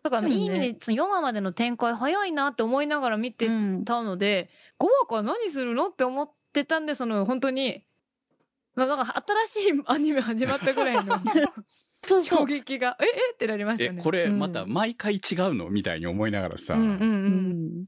[0.05, 7.87] だから、いい意味で、その4話までの展開早いなって思いながら見てうんたので、5話から何するのって思ってたんで、その本当に、
[8.75, 11.14] まあ、だから新しいアニメ始まったぐらいの
[12.05, 13.33] そう衝撃が、ええ？
[13.33, 14.03] ってなりましたね。
[14.03, 15.21] これうんまた毎回違う
[15.57, 15.71] の？
[15.71, 16.90] みたいに思いながらさ、うんうんう。
[16.90, 17.87] うんん。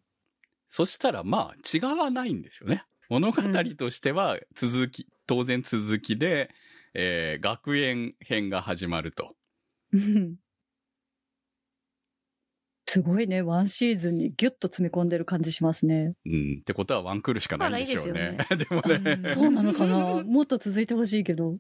[0.69, 2.87] そしたらまあ違わないんですよね。
[3.11, 3.43] 物語
[3.77, 6.51] としては続き、当然続きで、
[6.95, 9.37] えー学園編が始まると。
[12.97, 16.15] うんすごいね、ワンシーズンにギュッと詰め込んでる感じしますね。
[16.25, 16.59] うん。
[16.61, 18.39] ってことはワンクールしかないんでしょうね。
[18.57, 20.23] でもうんね、そうなのかな？
[20.25, 21.59] もっと続いてほしいけど。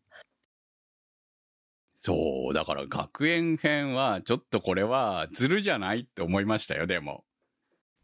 [1.98, 7.24] そう、だから学園編はちょっとこれはずるじゃないって思いましたよ、でも。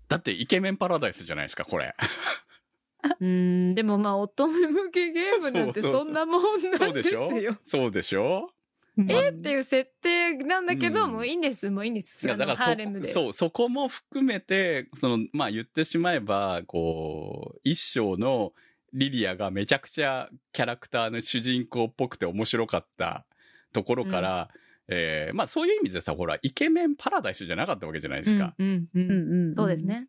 [0.08, 1.94] だってイケメンパラダイスじゃないですか、これ。
[3.20, 7.32] うん、でもまあ、乙女向けゲームなんてそうそうそうそんなもんそなでうんですしょ？
[7.40, 7.56] よ。
[7.64, 8.50] そうでしょ？
[8.98, 12.26] えっていう設定なんだけど、うんもういいんです、もういいんです。
[12.26, 13.08] だかあのハーレムで。
[13.08, 18.52] らそ、そう、そこも含めて、その、まあ言ってしまえば、こう、一章の
[18.92, 23.24] リリアがめちゃくちゃキャラクターの主人公っぽくて面白かった
[23.72, 24.50] ところから、
[24.88, 28.54] えーまあそういう意味でさ、ほら、イケメンパラダイスじゃなかったわけじゃないですか。
[28.58, 29.54] うんうんううんんうん。
[29.54, 29.86] そうです。
[29.86, 30.08] ね。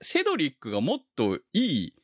[0.00, 1.94] セドリックがもっといい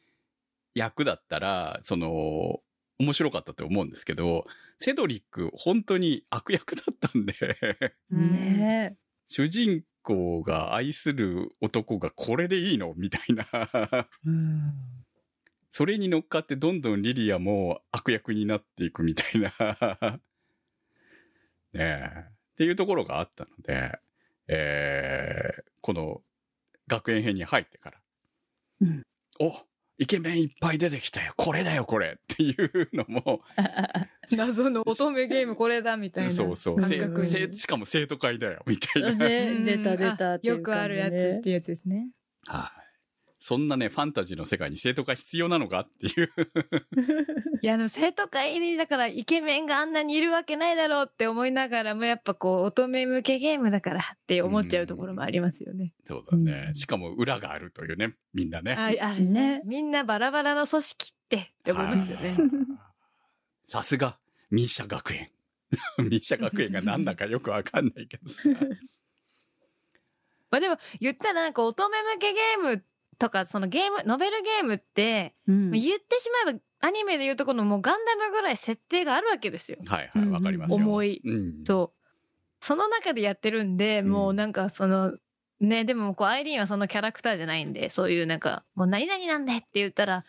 [0.75, 2.61] 役だったら、その、
[2.99, 4.47] 面白かったと思うんですけど、
[4.79, 7.35] セドリック本当に悪役だったんで、
[8.11, 8.97] ね
[9.29, 14.09] 主人公が愛する男がこれでいいのみたいな。
[15.71, 20.21] それに乗っかってどんどんリリアも悪役になっていくみたいな。
[21.73, 22.25] ねえ。
[22.29, 23.99] っていうところがあったので、
[24.47, 26.23] えー、この
[26.87, 27.99] 学園編に入ってから、
[28.83, 29.03] うん
[29.41, 29.53] お
[29.99, 33.43] イケメンいっぱい出てきたよこれだよこれっていうのも、
[34.33, 37.57] 謎の乙女ゲームこれだみたいな そうそう、せ感覚せに。
[37.57, 39.15] しかも生徒会だよみたいな。
[39.15, 42.09] ねうん出た出たっていうよくあるやつっていうやつですね。
[42.47, 42.84] はい。
[43.47, 46.33] そんなね、ファンタジーの世界に生徒会必要なのかっていう。
[47.61, 55.93] いや、あの、生徒会に、だから、イケメンがあんなにいるわけないだろうって思いながらも、やっぱこう、乙女向けゲームだからって思っちゃうところもありますよね。
[56.07, 56.69] そうだね。
[56.69, 58.73] うんしかも裏があるというね、みんなね。
[58.73, 59.63] あ、あるねね。
[59.67, 62.39] みんなバラバラの組織ってって思いますよねはい。
[63.69, 64.19] さすが、
[64.51, 65.31] 民社学園。
[66.11, 68.49] 民社学園が何だかよくわかんないけどさ。
[70.51, 72.83] まあでも、言ったらなんか乙女向けゲーム
[73.19, 79.79] とか、そのゲーム、ノベルゲームって、うん言ってしまえば、アニメで言うとこのもうガンダムぐらい設定があるわけですよ。
[79.87, 80.77] はいはい、わかりますよ。
[80.77, 81.21] 重い。
[81.25, 81.65] うん。
[81.65, 82.05] そう。
[82.61, 85.17] その中でやってるんで、うんもうなんかその、
[85.61, 90.25] ね、でもこう、アイリーンはそのキャラクターじゃないんで、そういうなんか、もう何々なんでって言ったら、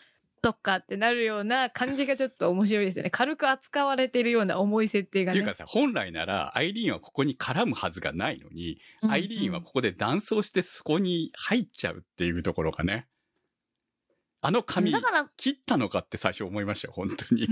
[0.46, 3.10] そっかってなるような感じがちょっと面白いですよね。
[3.10, 5.40] 軽く扱われてるような重い設定がね。
[5.40, 13.08] っていうかさ、本来なら、アイリーンはここに絡むはずがないのに、アイリーンはここで断層してそこに入っちゃうっていうところがね。
[14.40, 14.92] あの髪
[15.36, 17.48] 切ったのかって最初思いましたよ、本当に。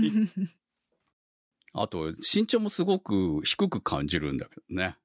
[1.73, 4.95] あと、身長もすごく低く感じるんだけどね。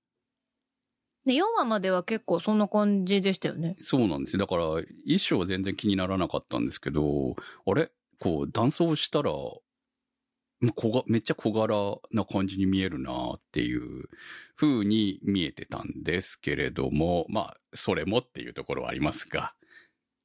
[1.26, 3.76] で、4話までは結構そんな感じでしたよね。
[3.80, 4.40] そうなんですよ。
[4.40, 4.84] だから、衣
[5.18, 7.90] 装は全然気にならなかったんですけど、あれ？
[8.18, 9.32] こう、男装したら、
[10.60, 14.08] ま小がめっちゃ小柄な感じに見えるなっていう
[14.56, 19.54] 風に見えてたんですけれども、まあ、それもっていうところはありますが。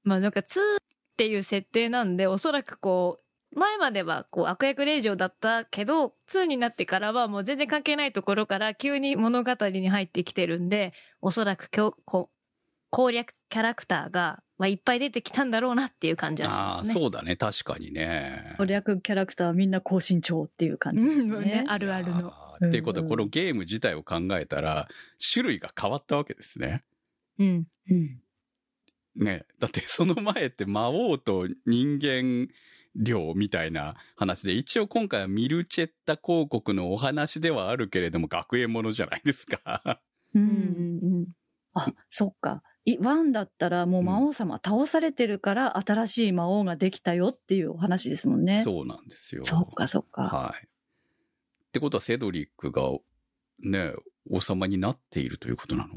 [0.03, 0.77] まあなんか2っ
[1.17, 3.24] ていう設定なんで、おそらくこう、
[3.55, 12.35] 前まではこう悪役令嬢だったけど、2になってからはもう全然関係ないところから急に物語に入ってきてるんで、おそらく今日、こう、
[12.89, 16.93] 攻略キャラクターが、まあ、いっぱい出てきたんだろうなっていう感じはしああ、ますね。
[16.93, 17.35] そうだね。
[17.35, 18.55] 確かにね。
[18.57, 21.65] 攻略キャラクターみんな高身長っていう感じですうんねね。
[21.67, 22.33] あるあるの。
[22.65, 24.87] っていうことは、うんこのゲーム自体を考えたら、
[25.33, 26.83] 種類が変わったわけですね。
[27.39, 27.67] うん。
[27.89, 28.19] うん
[29.15, 29.45] ね。
[29.59, 32.47] だってその前って魔王と人間
[32.95, 40.01] 寮みたいな話で、一応今回はミルチェッタ広告のお話ではあるけれども、学園ものじゃないですか。
[40.33, 41.27] ううんんうん
[41.73, 42.63] あ、そっか。
[42.85, 48.61] いワンだったらもう魔王様倒されてるから新しい魔王ができたよっていうお話ですもんね。
[48.63, 49.43] そうなんですよ。
[49.43, 50.21] そっかそっか。
[50.21, 50.65] はい。
[50.65, 50.69] っ
[51.73, 52.83] てことは、セドリックが、
[53.59, 53.93] ね、
[54.29, 55.95] 王様になっているということなの？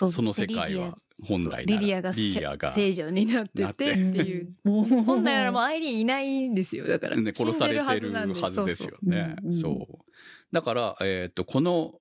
[0.00, 4.54] そうその世界は、本来リリアがリリアが、聖女になってててっていう。
[4.64, 6.86] もう本来ならもうアイリーンいないんですよ。
[6.86, 7.16] だから。
[7.16, 9.36] ね、殺されてるはずですよね。
[9.42, 10.04] そうそうそう。
[10.52, 12.00] だから、えっ、と、この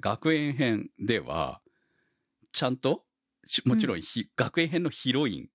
[0.00, 1.60] 学園編では、
[2.52, 3.04] ちゃんと、
[3.44, 5.48] しもちろんひ、学園編のヒロイン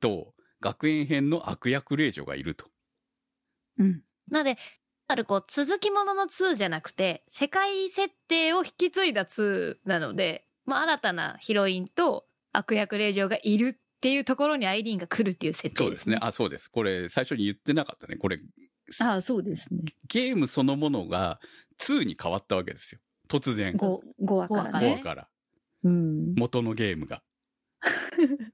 [0.00, 2.66] と、学園編の悪役令嬢がいると。
[3.78, 4.02] うん。
[4.28, 4.58] なので、
[5.06, 15.84] あるこう、続きものの2じゃなくて、世界設定を引き継いだ2なので、まあ、新たなヒロインと悪役令嬢がいるっていうところにアイリーンが来るっていう設定でね。
[15.84, 16.18] そうですすね。
[16.20, 16.70] あ、そうです。
[16.70, 18.16] これ、最初に言ってなかったね。
[18.16, 18.38] これ、
[19.00, 19.80] ああ、そうですね。
[20.08, 21.40] ゲームそのものが
[21.80, 23.00] 2に変わったわけですよ。
[23.28, 23.72] 突然。
[23.72, 24.86] 5、5話から五話からね。
[24.88, 25.28] 5話から。
[25.84, 26.34] うん。
[26.34, 27.22] 元のゲームが。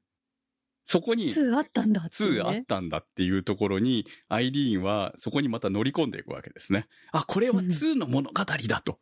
[0.87, 6.87] そこに、2あったんだっていう2ねあったんだっていうところに、アイリーンはそこにまた乗り込んでいくわけですね。
[7.11, 9.01] あ、これは2の物語だと。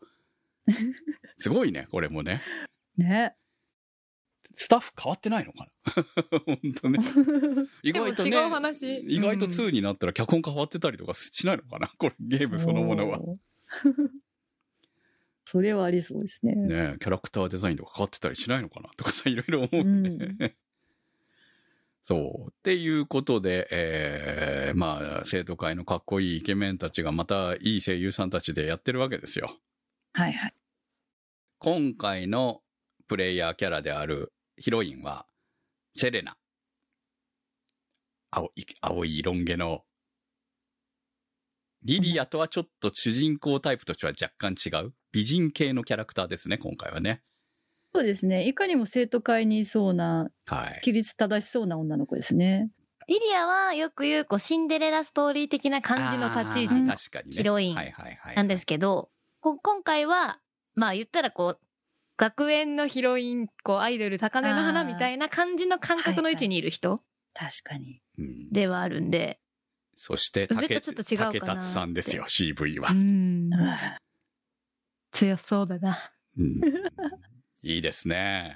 [1.39, 2.43] すごいね、これもね。
[2.97, 3.37] ね。
[4.55, 6.05] スタッフ変わってないのかな？
[6.47, 6.99] 本当ね。
[7.83, 8.31] 意外とね。
[8.31, 13.19] 違う話意外とうん2になったら脚本変わってたりとかしないのかなこれゲームそのものは。
[15.45, 16.55] それはありそうですね。
[16.55, 18.91] ねキャラクターデザインとか変わってたりしないのかな？
[18.97, 20.11] とかさ、いろいろ思うね。
[20.39, 20.55] うん
[22.05, 22.51] そう。
[22.51, 29.57] っていうことで、えー、まあ、生徒会のかっこいいイケメンたちがまたいい声優さんたちでやってるわけですよ。
[30.13, 30.55] はいはい。
[31.59, 32.61] 今回の
[33.09, 35.27] プレイヤーキャラであるヒロインは、
[35.95, 36.37] セレナ。
[38.31, 39.83] 青い、青いロン毛の。
[41.83, 44.95] リリアとはちょっと主人公タイプとしては若干違う？
[45.11, 47.23] 美人系のキャラクターですね、今回はね。
[47.95, 48.49] そうですね。
[48.49, 50.81] いかにも生徒会にいそうな、はい。
[50.83, 52.71] 規律正しそうな女の子ですね。
[53.09, 57.37] リリアはよく言う、こう、シンデレラストーリー的な感じの立ち位置の確かにね。
[57.37, 58.37] ヒロインはいはいはい。
[58.37, 60.39] なんですけど、こ今回は、
[60.75, 61.62] まあ言ったらこう、
[62.23, 67.03] 学園のヒロイン、こう、アイドル高嶺の花みたいな感じの感覚の位置にいる人
[67.35, 68.01] 確かに。
[68.17, 69.41] うんではあるんで、
[69.97, 72.95] そして、絶対ちょっと違うかな竹達さんですよ、CV はう。
[72.95, 73.77] んうん
[75.11, 75.99] 強そうだな。
[76.39, 76.61] うん
[77.65, 78.55] いいですね。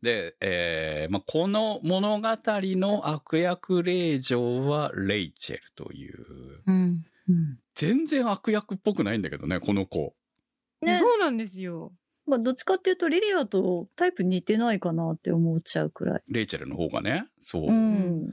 [0.00, 7.04] で、えーまあ、この物語の悪役令嬢はレイチェルという、うん。
[7.28, 7.58] うん。
[7.74, 10.14] 全然悪役っぽくないんだけどね、この子。
[10.80, 11.92] ねそうなんですよ。
[12.30, 16.22] まあ、どっちかっていうと、リリアとタイプ似てないかなって思っちゃうくらい。
[16.28, 17.26] レイチェルの方がね。
[17.40, 17.66] そう。
[17.66, 18.32] うん。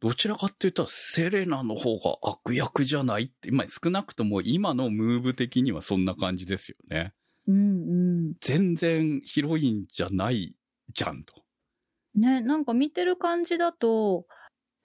[0.00, 7.14] どちらかって言ったらセレナの方が悪役じゃないって、まあ、少なくとも今のムーブ的にはそんな感じですよね。
[7.48, 8.34] うんうん。
[8.40, 10.54] 全然ヒロインじゃない
[10.92, 11.34] じゃんと。
[12.14, 14.26] ね、なんか見てる感じだと、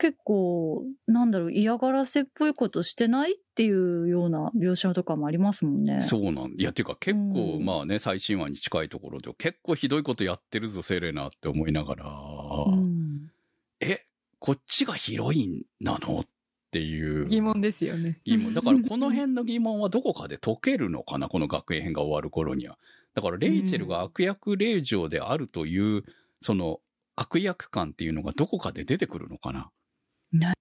[0.04, 6.02] 結構、なんだろう、嫌がらせっぽいことしてないっていうような描写とかもありますもんね。
[6.02, 13.32] そうなんいや、ていうか結構、うんまあね、最新話に近いところで、結構ひどいことやってるぞ、セレナって思いながら、うん。
[13.80, 14.06] え、
[14.40, 16.26] こっちがヒロインなのっ
[16.72, 18.20] ていう疑問ですよね。
[18.26, 18.54] 疑問。
[18.54, 22.78] だから この辺の疑問はどこかで解けるのかな、この学園編が終わる頃には。
[23.14, 26.04] だからレイチェルが悪役令嬢であるという、
[26.42, 26.82] その
[27.16, 29.72] 悪役感っていうのがどこかで出てくるのかな。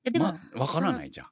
[0.04, 1.26] でも、まからないじゃん。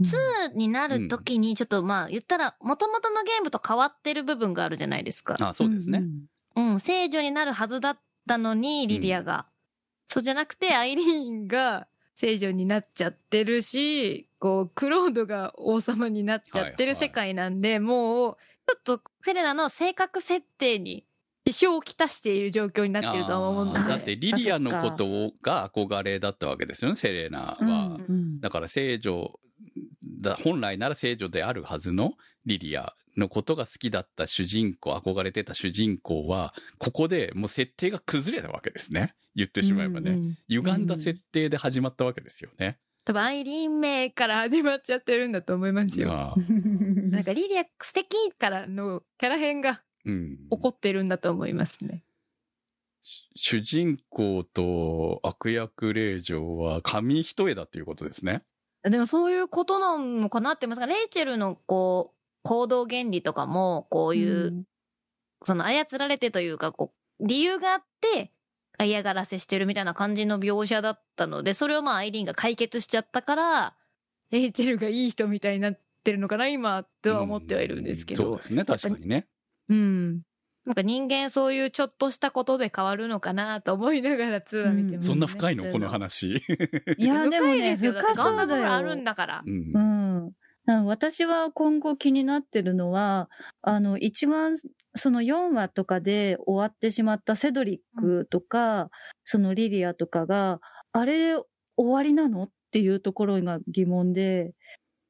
[0.00, 5.36] 2になる時に、ちょっとまあ言ったら、元々のゲームと変わってる部分があるじゃないですか。
[5.40, 6.00] あそうですね。
[6.00, 6.26] ん
[6.56, 9.46] うん、聖女になるはずだったのに、リリアが。
[10.06, 21.04] そうじゃなくて、アイリーンが、聖女になっちゃってるし、こう、クロードが王様になっちゃってる世界なんで、もう、ちょっとフェレナの性格設定に
[21.46, 27.58] 支障をきたしている状況になってるとは思うんだだってリリアのことが憧れだったわけですよね、セレナは。
[27.60, 29.38] うんうんだから聖女
[30.20, 32.14] だ、本来なら聖女であるはずの
[32.46, 39.14] リリアのことが好きだった主人公、憧れてた主人公は、ここでもう設定が崩れたわけですね。
[39.34, 40.12] 言ってしまえばね。
[40.12, 42.78] うんうん歪んだ設定で始まったわけですよね。
[43.04, 46.36] 多分アイリーン名から始まっちゃってるんだと思いますよ。
[47.10, 52.02] なんかリリア素敵からのキャラ編がうん、起こってるんだと思いますね。
[53.34, 58.42] 主人公と悪役令嬢は紙一重だっていうことですね。
[58.84, 64.64] でもそういうことなのかなってますが、レイチェルのこう、行動原理とかも、こういう、
[65.42, 68.32] その操られてというか、こう、理由があって、
[68.84, 73.76] 嫌がらせしてるみたいな感じの描写だったので、それをまあアイリーンが解決しちゃったから、
[74.30, 78.46] レイチェルがいい人みたいになってるのかな、今、とは思ってはいるんですけどうんそうで。
[78.48, 79.28] すね、確かにね。
[79.72, 80.22] うん。
[80.64, 85.72] なんか人間そういうちょっとしたことで変わるのかなと思いながらツアー見てます、ねそんな深いの？
[85.72, 86.36] この話。
[86.98, 87.94] いや、でも深いね、ですよ。
[87.94, 88.72] だって深そうだよ。
[88.72, 89.50] あるんだからう。
[89.50, 90.32] んうん。
[90.68, 93.28] あ私は今後気になってるのは、
[93.62, 94.56] あの、一番、
[94.94, 98.90] その4話とかで終わってしまったセドリックとか、
[99.24, 100.60] そのリリアとかが、
[100.92, 101.46] あれ終
[101.76, 102.44] わりなの？
[102.44, 104.52] っていうところが疑問で、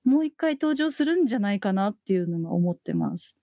[0.05, 3.37] もう一回登場するんじゃないかなっていうのが思ってます。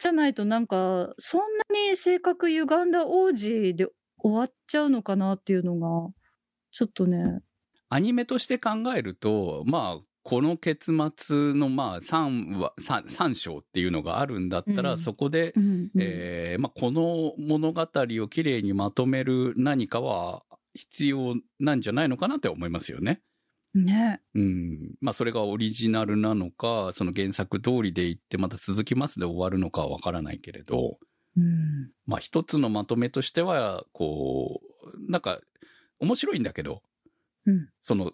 [0.00, 1.46] じゃないとなんか、そんな
[1.90, 3.86] に性格歪んだ王子で
[4.18, 6.12] 終わっちゃうのかなっていうのが、
[6.72, 7.40] ちょっとね、
[7.90, 14.98] アニメとして考えると、まあ、この結末の、まあ、3話、3, 3章っていうのがあるんだったら、うん。
[14.98, 15.90] そこで、うんうん。
[15.98, 20.44] えーまあ、この物語をきれいにまとめる何かは
[20.74, 23.22] 必要なんじゃないのかなって思いますよね。
[23.74, 24.20] ね。
[24.34, 24.94] うん。
[25.00, 30.98] まあ、それがオリジナルなのか、その原作通りでいってまた続きますで終わるのかはわからないけれど、
[31.36, 31.90] うん。
[32.06, 35.40] まあ、一つのまとめとしては、こう、なんか、
[36.00, 36.82] 面白いんだけど、
[37.46, 38.12] うんその、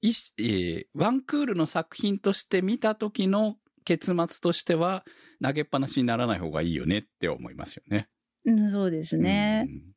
[0.00, 5.04] いしえーワンクールの作品として見た時の結末としては、
[5.42, 8.08] 投げっぱなしにならない方がいいよねって思いますよね。
[8.44, 9.66] うん、そうですね。
[9.68, 9.91] うん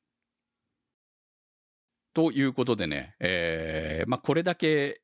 [2.16, 5.02] ということでね、えーまあ、これだけ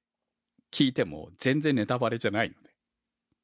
[0.72, 2.54] 聞いても全然ネタバレじゃない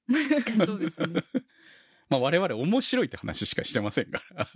[0.07, 0.15] の
[0.55, 0.65] で。
[0.65, 1.21] そうですね。
[2.09, 4.47] まあ、我々面白いって話しかしてませんから。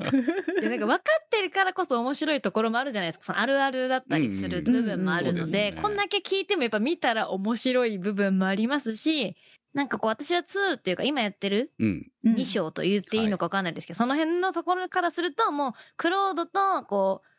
[0.62, 3.26] いやなんか分かってるからこそ面白いところもあるじゃないですか。
[3.26, 9.36] そのあるあるだったりする部分もあるので、こんだけ聞いてもやっぱ見たら面白い部分もありますし、
[9.74, 12.12] なんかこう私は2っていうか今やってるうん。
[12.24, 17.31] うん2章と言っていいのか分かんないですけど、その辺のところからするともうクロードとこう、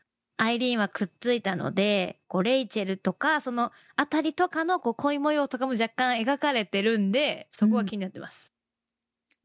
[0.43, 8.53] アイリーンはくっついたので、こうレイチェルとか、そのあたりとかのこう恋模様とかも若干描かれてるんで、そこは気になってます。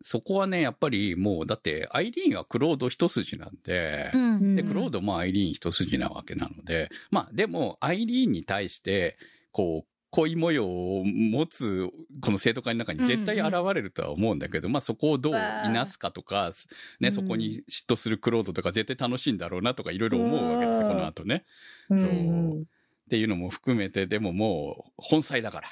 [0.01, 9.17] そこはね、やっぱりもう、だって、アイリーンはクロード一筋なんで、んで、クロードもアイリーン一筋なわけなので、まあ、でも、アイリーンに対して、
[9.51, 11.91] こう、恋模様を持つ、
[12.21, 15.35] この生徒会の中に絶対現れるとは思うんだけど、まあそこをどうい
[15.69, 16.53] なすかとか、
[16.99, 17.13] ね、うん。
[17.13, 20.93] そこに嫉妬するクロードとか絶対楽しいんだろうなとかいろいろ思うわけですよ、うん。
[20.93, 21.45] この後ね。
[21.91, 22.61] うんそう。
[22.61, 25.69] っていうのも含めて、でももう、本妻だから。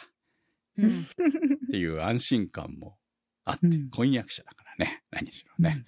[0.77, 1.01] うん。
[1.01, 1.03] っ
[1.71, 2.97] ていう安心感も
[3.45, 3.89] あって、うん。
[3.89, 5.85] 婚約者だからね、何しろね。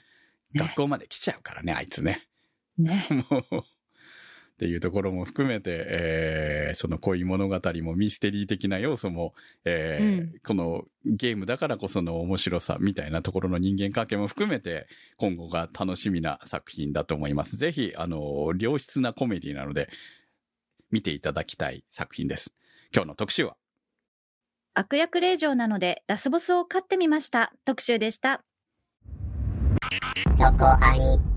[0.54, 0.66] ね。
[0.66, 2.28] 学校まで来ちゃうからね、あいつね。
[2.80, 3.08] ね。
[3.30, 3.64] もう、
[4.58, 9.36] っていうところも含めて、えーその恋物語もミステリー的な要素も、
[9.66, 14.88] えーうんこのゲームだからこその面白さみたいなところの人間関係も含めて、
[15.18, 17.56] 今後が楽しみな作品だと思います。
[17.56, 19.90] ぜひ、あの、良質なコメディなので、
[20.90, 22.56] 見ていただきたい作品です。
[22.94, 23.56] 今日の特集は、
[24.74, 27.54] 悪役令嬢なのでラスボスを飼ってみました。
[27.64, 28.42] 特集でした。
[30.38, 31.37] そこアニ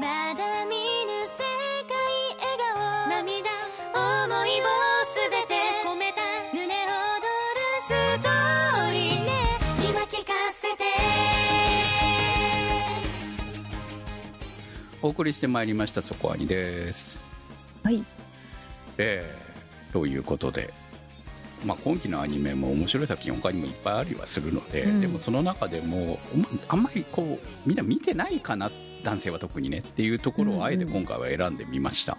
[0.00, 1.44] まだ見ぬ世
[1.86, 1.94] 界
[2.40, 3.50] 笑顔涙
[3.92, 4.64] 思いを
[5.04, 6.22] すべて込めた
[6.54, 7.20] 胸躍
[7.52, 7.60] る
[8.16, 9.30] ストーリーね
[9.86, 10.84] 今聞かせて
[15.02, 17.22] お送りしてまいりましたそこはにです
[17.84, 18.02] はい。
[18.96, 20.72] えーということで、
[21.66, 28.70] まあ、今期のアニメも面白い作品他にもいっぱいありはするので、うんでもその中でもまあんまりこうみんな見てないかな
[29.02, 32.18] 男性は特にねっていうところをあえて今回は選んでみました、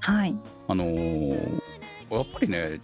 [0.00, 0.36] はい。
[0.68, 1.62] あのー
[2.10, 2.80] やっぱりね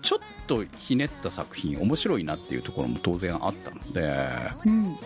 [0.00, 4.16] ちょっとひねった作品面白いなっていうところも当然あったので
[4.64, 4.96] うん。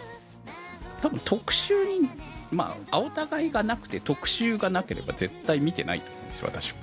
[1.01, 2.09] 多分特集に
[2.51, 6.77] まあお互いがなくて特集がなければ絶対見てないと思うんですよ私は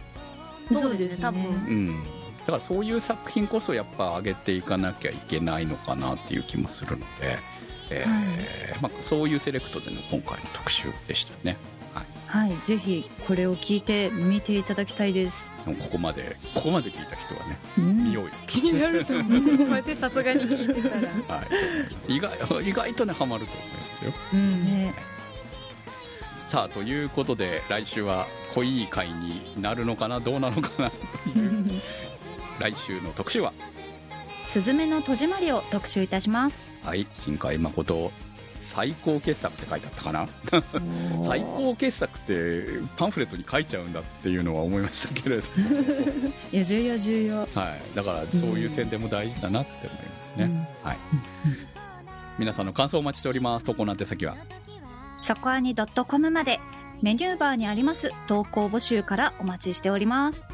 [0.74, 1.42] そうですね多分。
[1.42, 1.88] うん。
[2.40, 7.38] だからそういう作品こそやっぱ上げていかなきゃいけないのかなっていう気もするので、
[7.92, 11.58] えーまあ、そういうセレクトでの今回の特集でしたね。
[12.30, 12.56] はい。
[12.68, 15.50] ぜひ、これを聞いて見ていただきたいです。
[15.66, 18.04] でもここまでここまで聞いた人はねうん。
[18.06, 19.58] 見ようよ、気になると思う。
[19.58, 21.08] ここまでさすがに聞いてたら。
[21.38, 21.44] は
[22.08, 24.14] い、意外意外とねハマると思いますよ。
[24.34, 24.64] うん。
[24.64, 24.94] ね。
[26.52, 31.82] さあということで来週は濃い回になるのかなどうなのかなという。
[32.60, 33.54] 来週の特集は
[34.50, 36.66] すずめの戸締まりを特集いたします。
[36.84, 38.12] はい新海誠。
[38.62, 40.28] 最高傑作って書いてあったかな？
[41.24, 42.66] 最高傑作って
[42.98, 45.44] パンフレットに書いちゃうんだっていうのは思いましたけれど、
[46.52, 47.38] いや、重要重要。
[47.38, 50.98] はい、だからそういう宣伝も大事だなって思いますね、はい、
[52.40, 53.66] 皆さんの感想をお待ちしております。
[53.66, 54.36] 投稿の宛先は？
[55.22, 56.60] そこアニ .com まで。
[57.04, 58.12] メニューバーにあります。
[58.28, 60.48] 投稿募集からお待ちしております。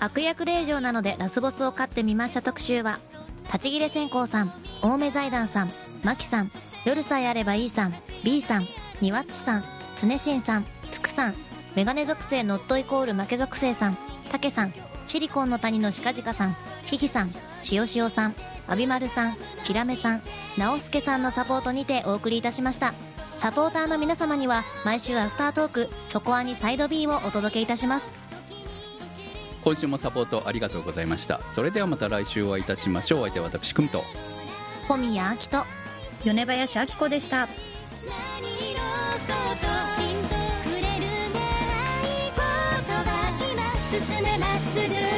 [0.00, 3.00] 悪役令嬢なのでラスボスを飼ってみました特集は、
[3.46, 5.72] 立ち切れ線香さん、青梅財団さん、
[6.02, 6.50] マキさん、
[6.84, 8.66] 夜さえあればいいさん、B さん、
[9.00, 9.64] ニワッチさん、
[9.96, 11.34] つねしんさん、つくさん、
[11.74, 13.98] メガネ属性ノットイコール負け属性さん、
[14.30, 14.74] たけさん、
[15.06, 17.28] シリコンの谷のしかじかさん、ひひさん、
[17.62, 18.34] しおしおさん、
[18.68, 20.22] あびまるさん、きらめさん、
[20.56, 22.94] なおすけさんのサポートにてお送りいたしました。
[23.38, 28.27] サポーターの皆様には毎週アフタートーク、チョコアニサイド B をお届けいたします。
[29.62, 31.40] 今週もサポートありがとうございました。
[31.54, 33.20] それではまた来週お会いいたしましょう。
[33.20, 34.04] お相手は私久美と。
[34.86, 35.66] 小宮明と。
[36.24, 37.48] 米林明子でした。
[43.90, 45.17] 進めまっすぐ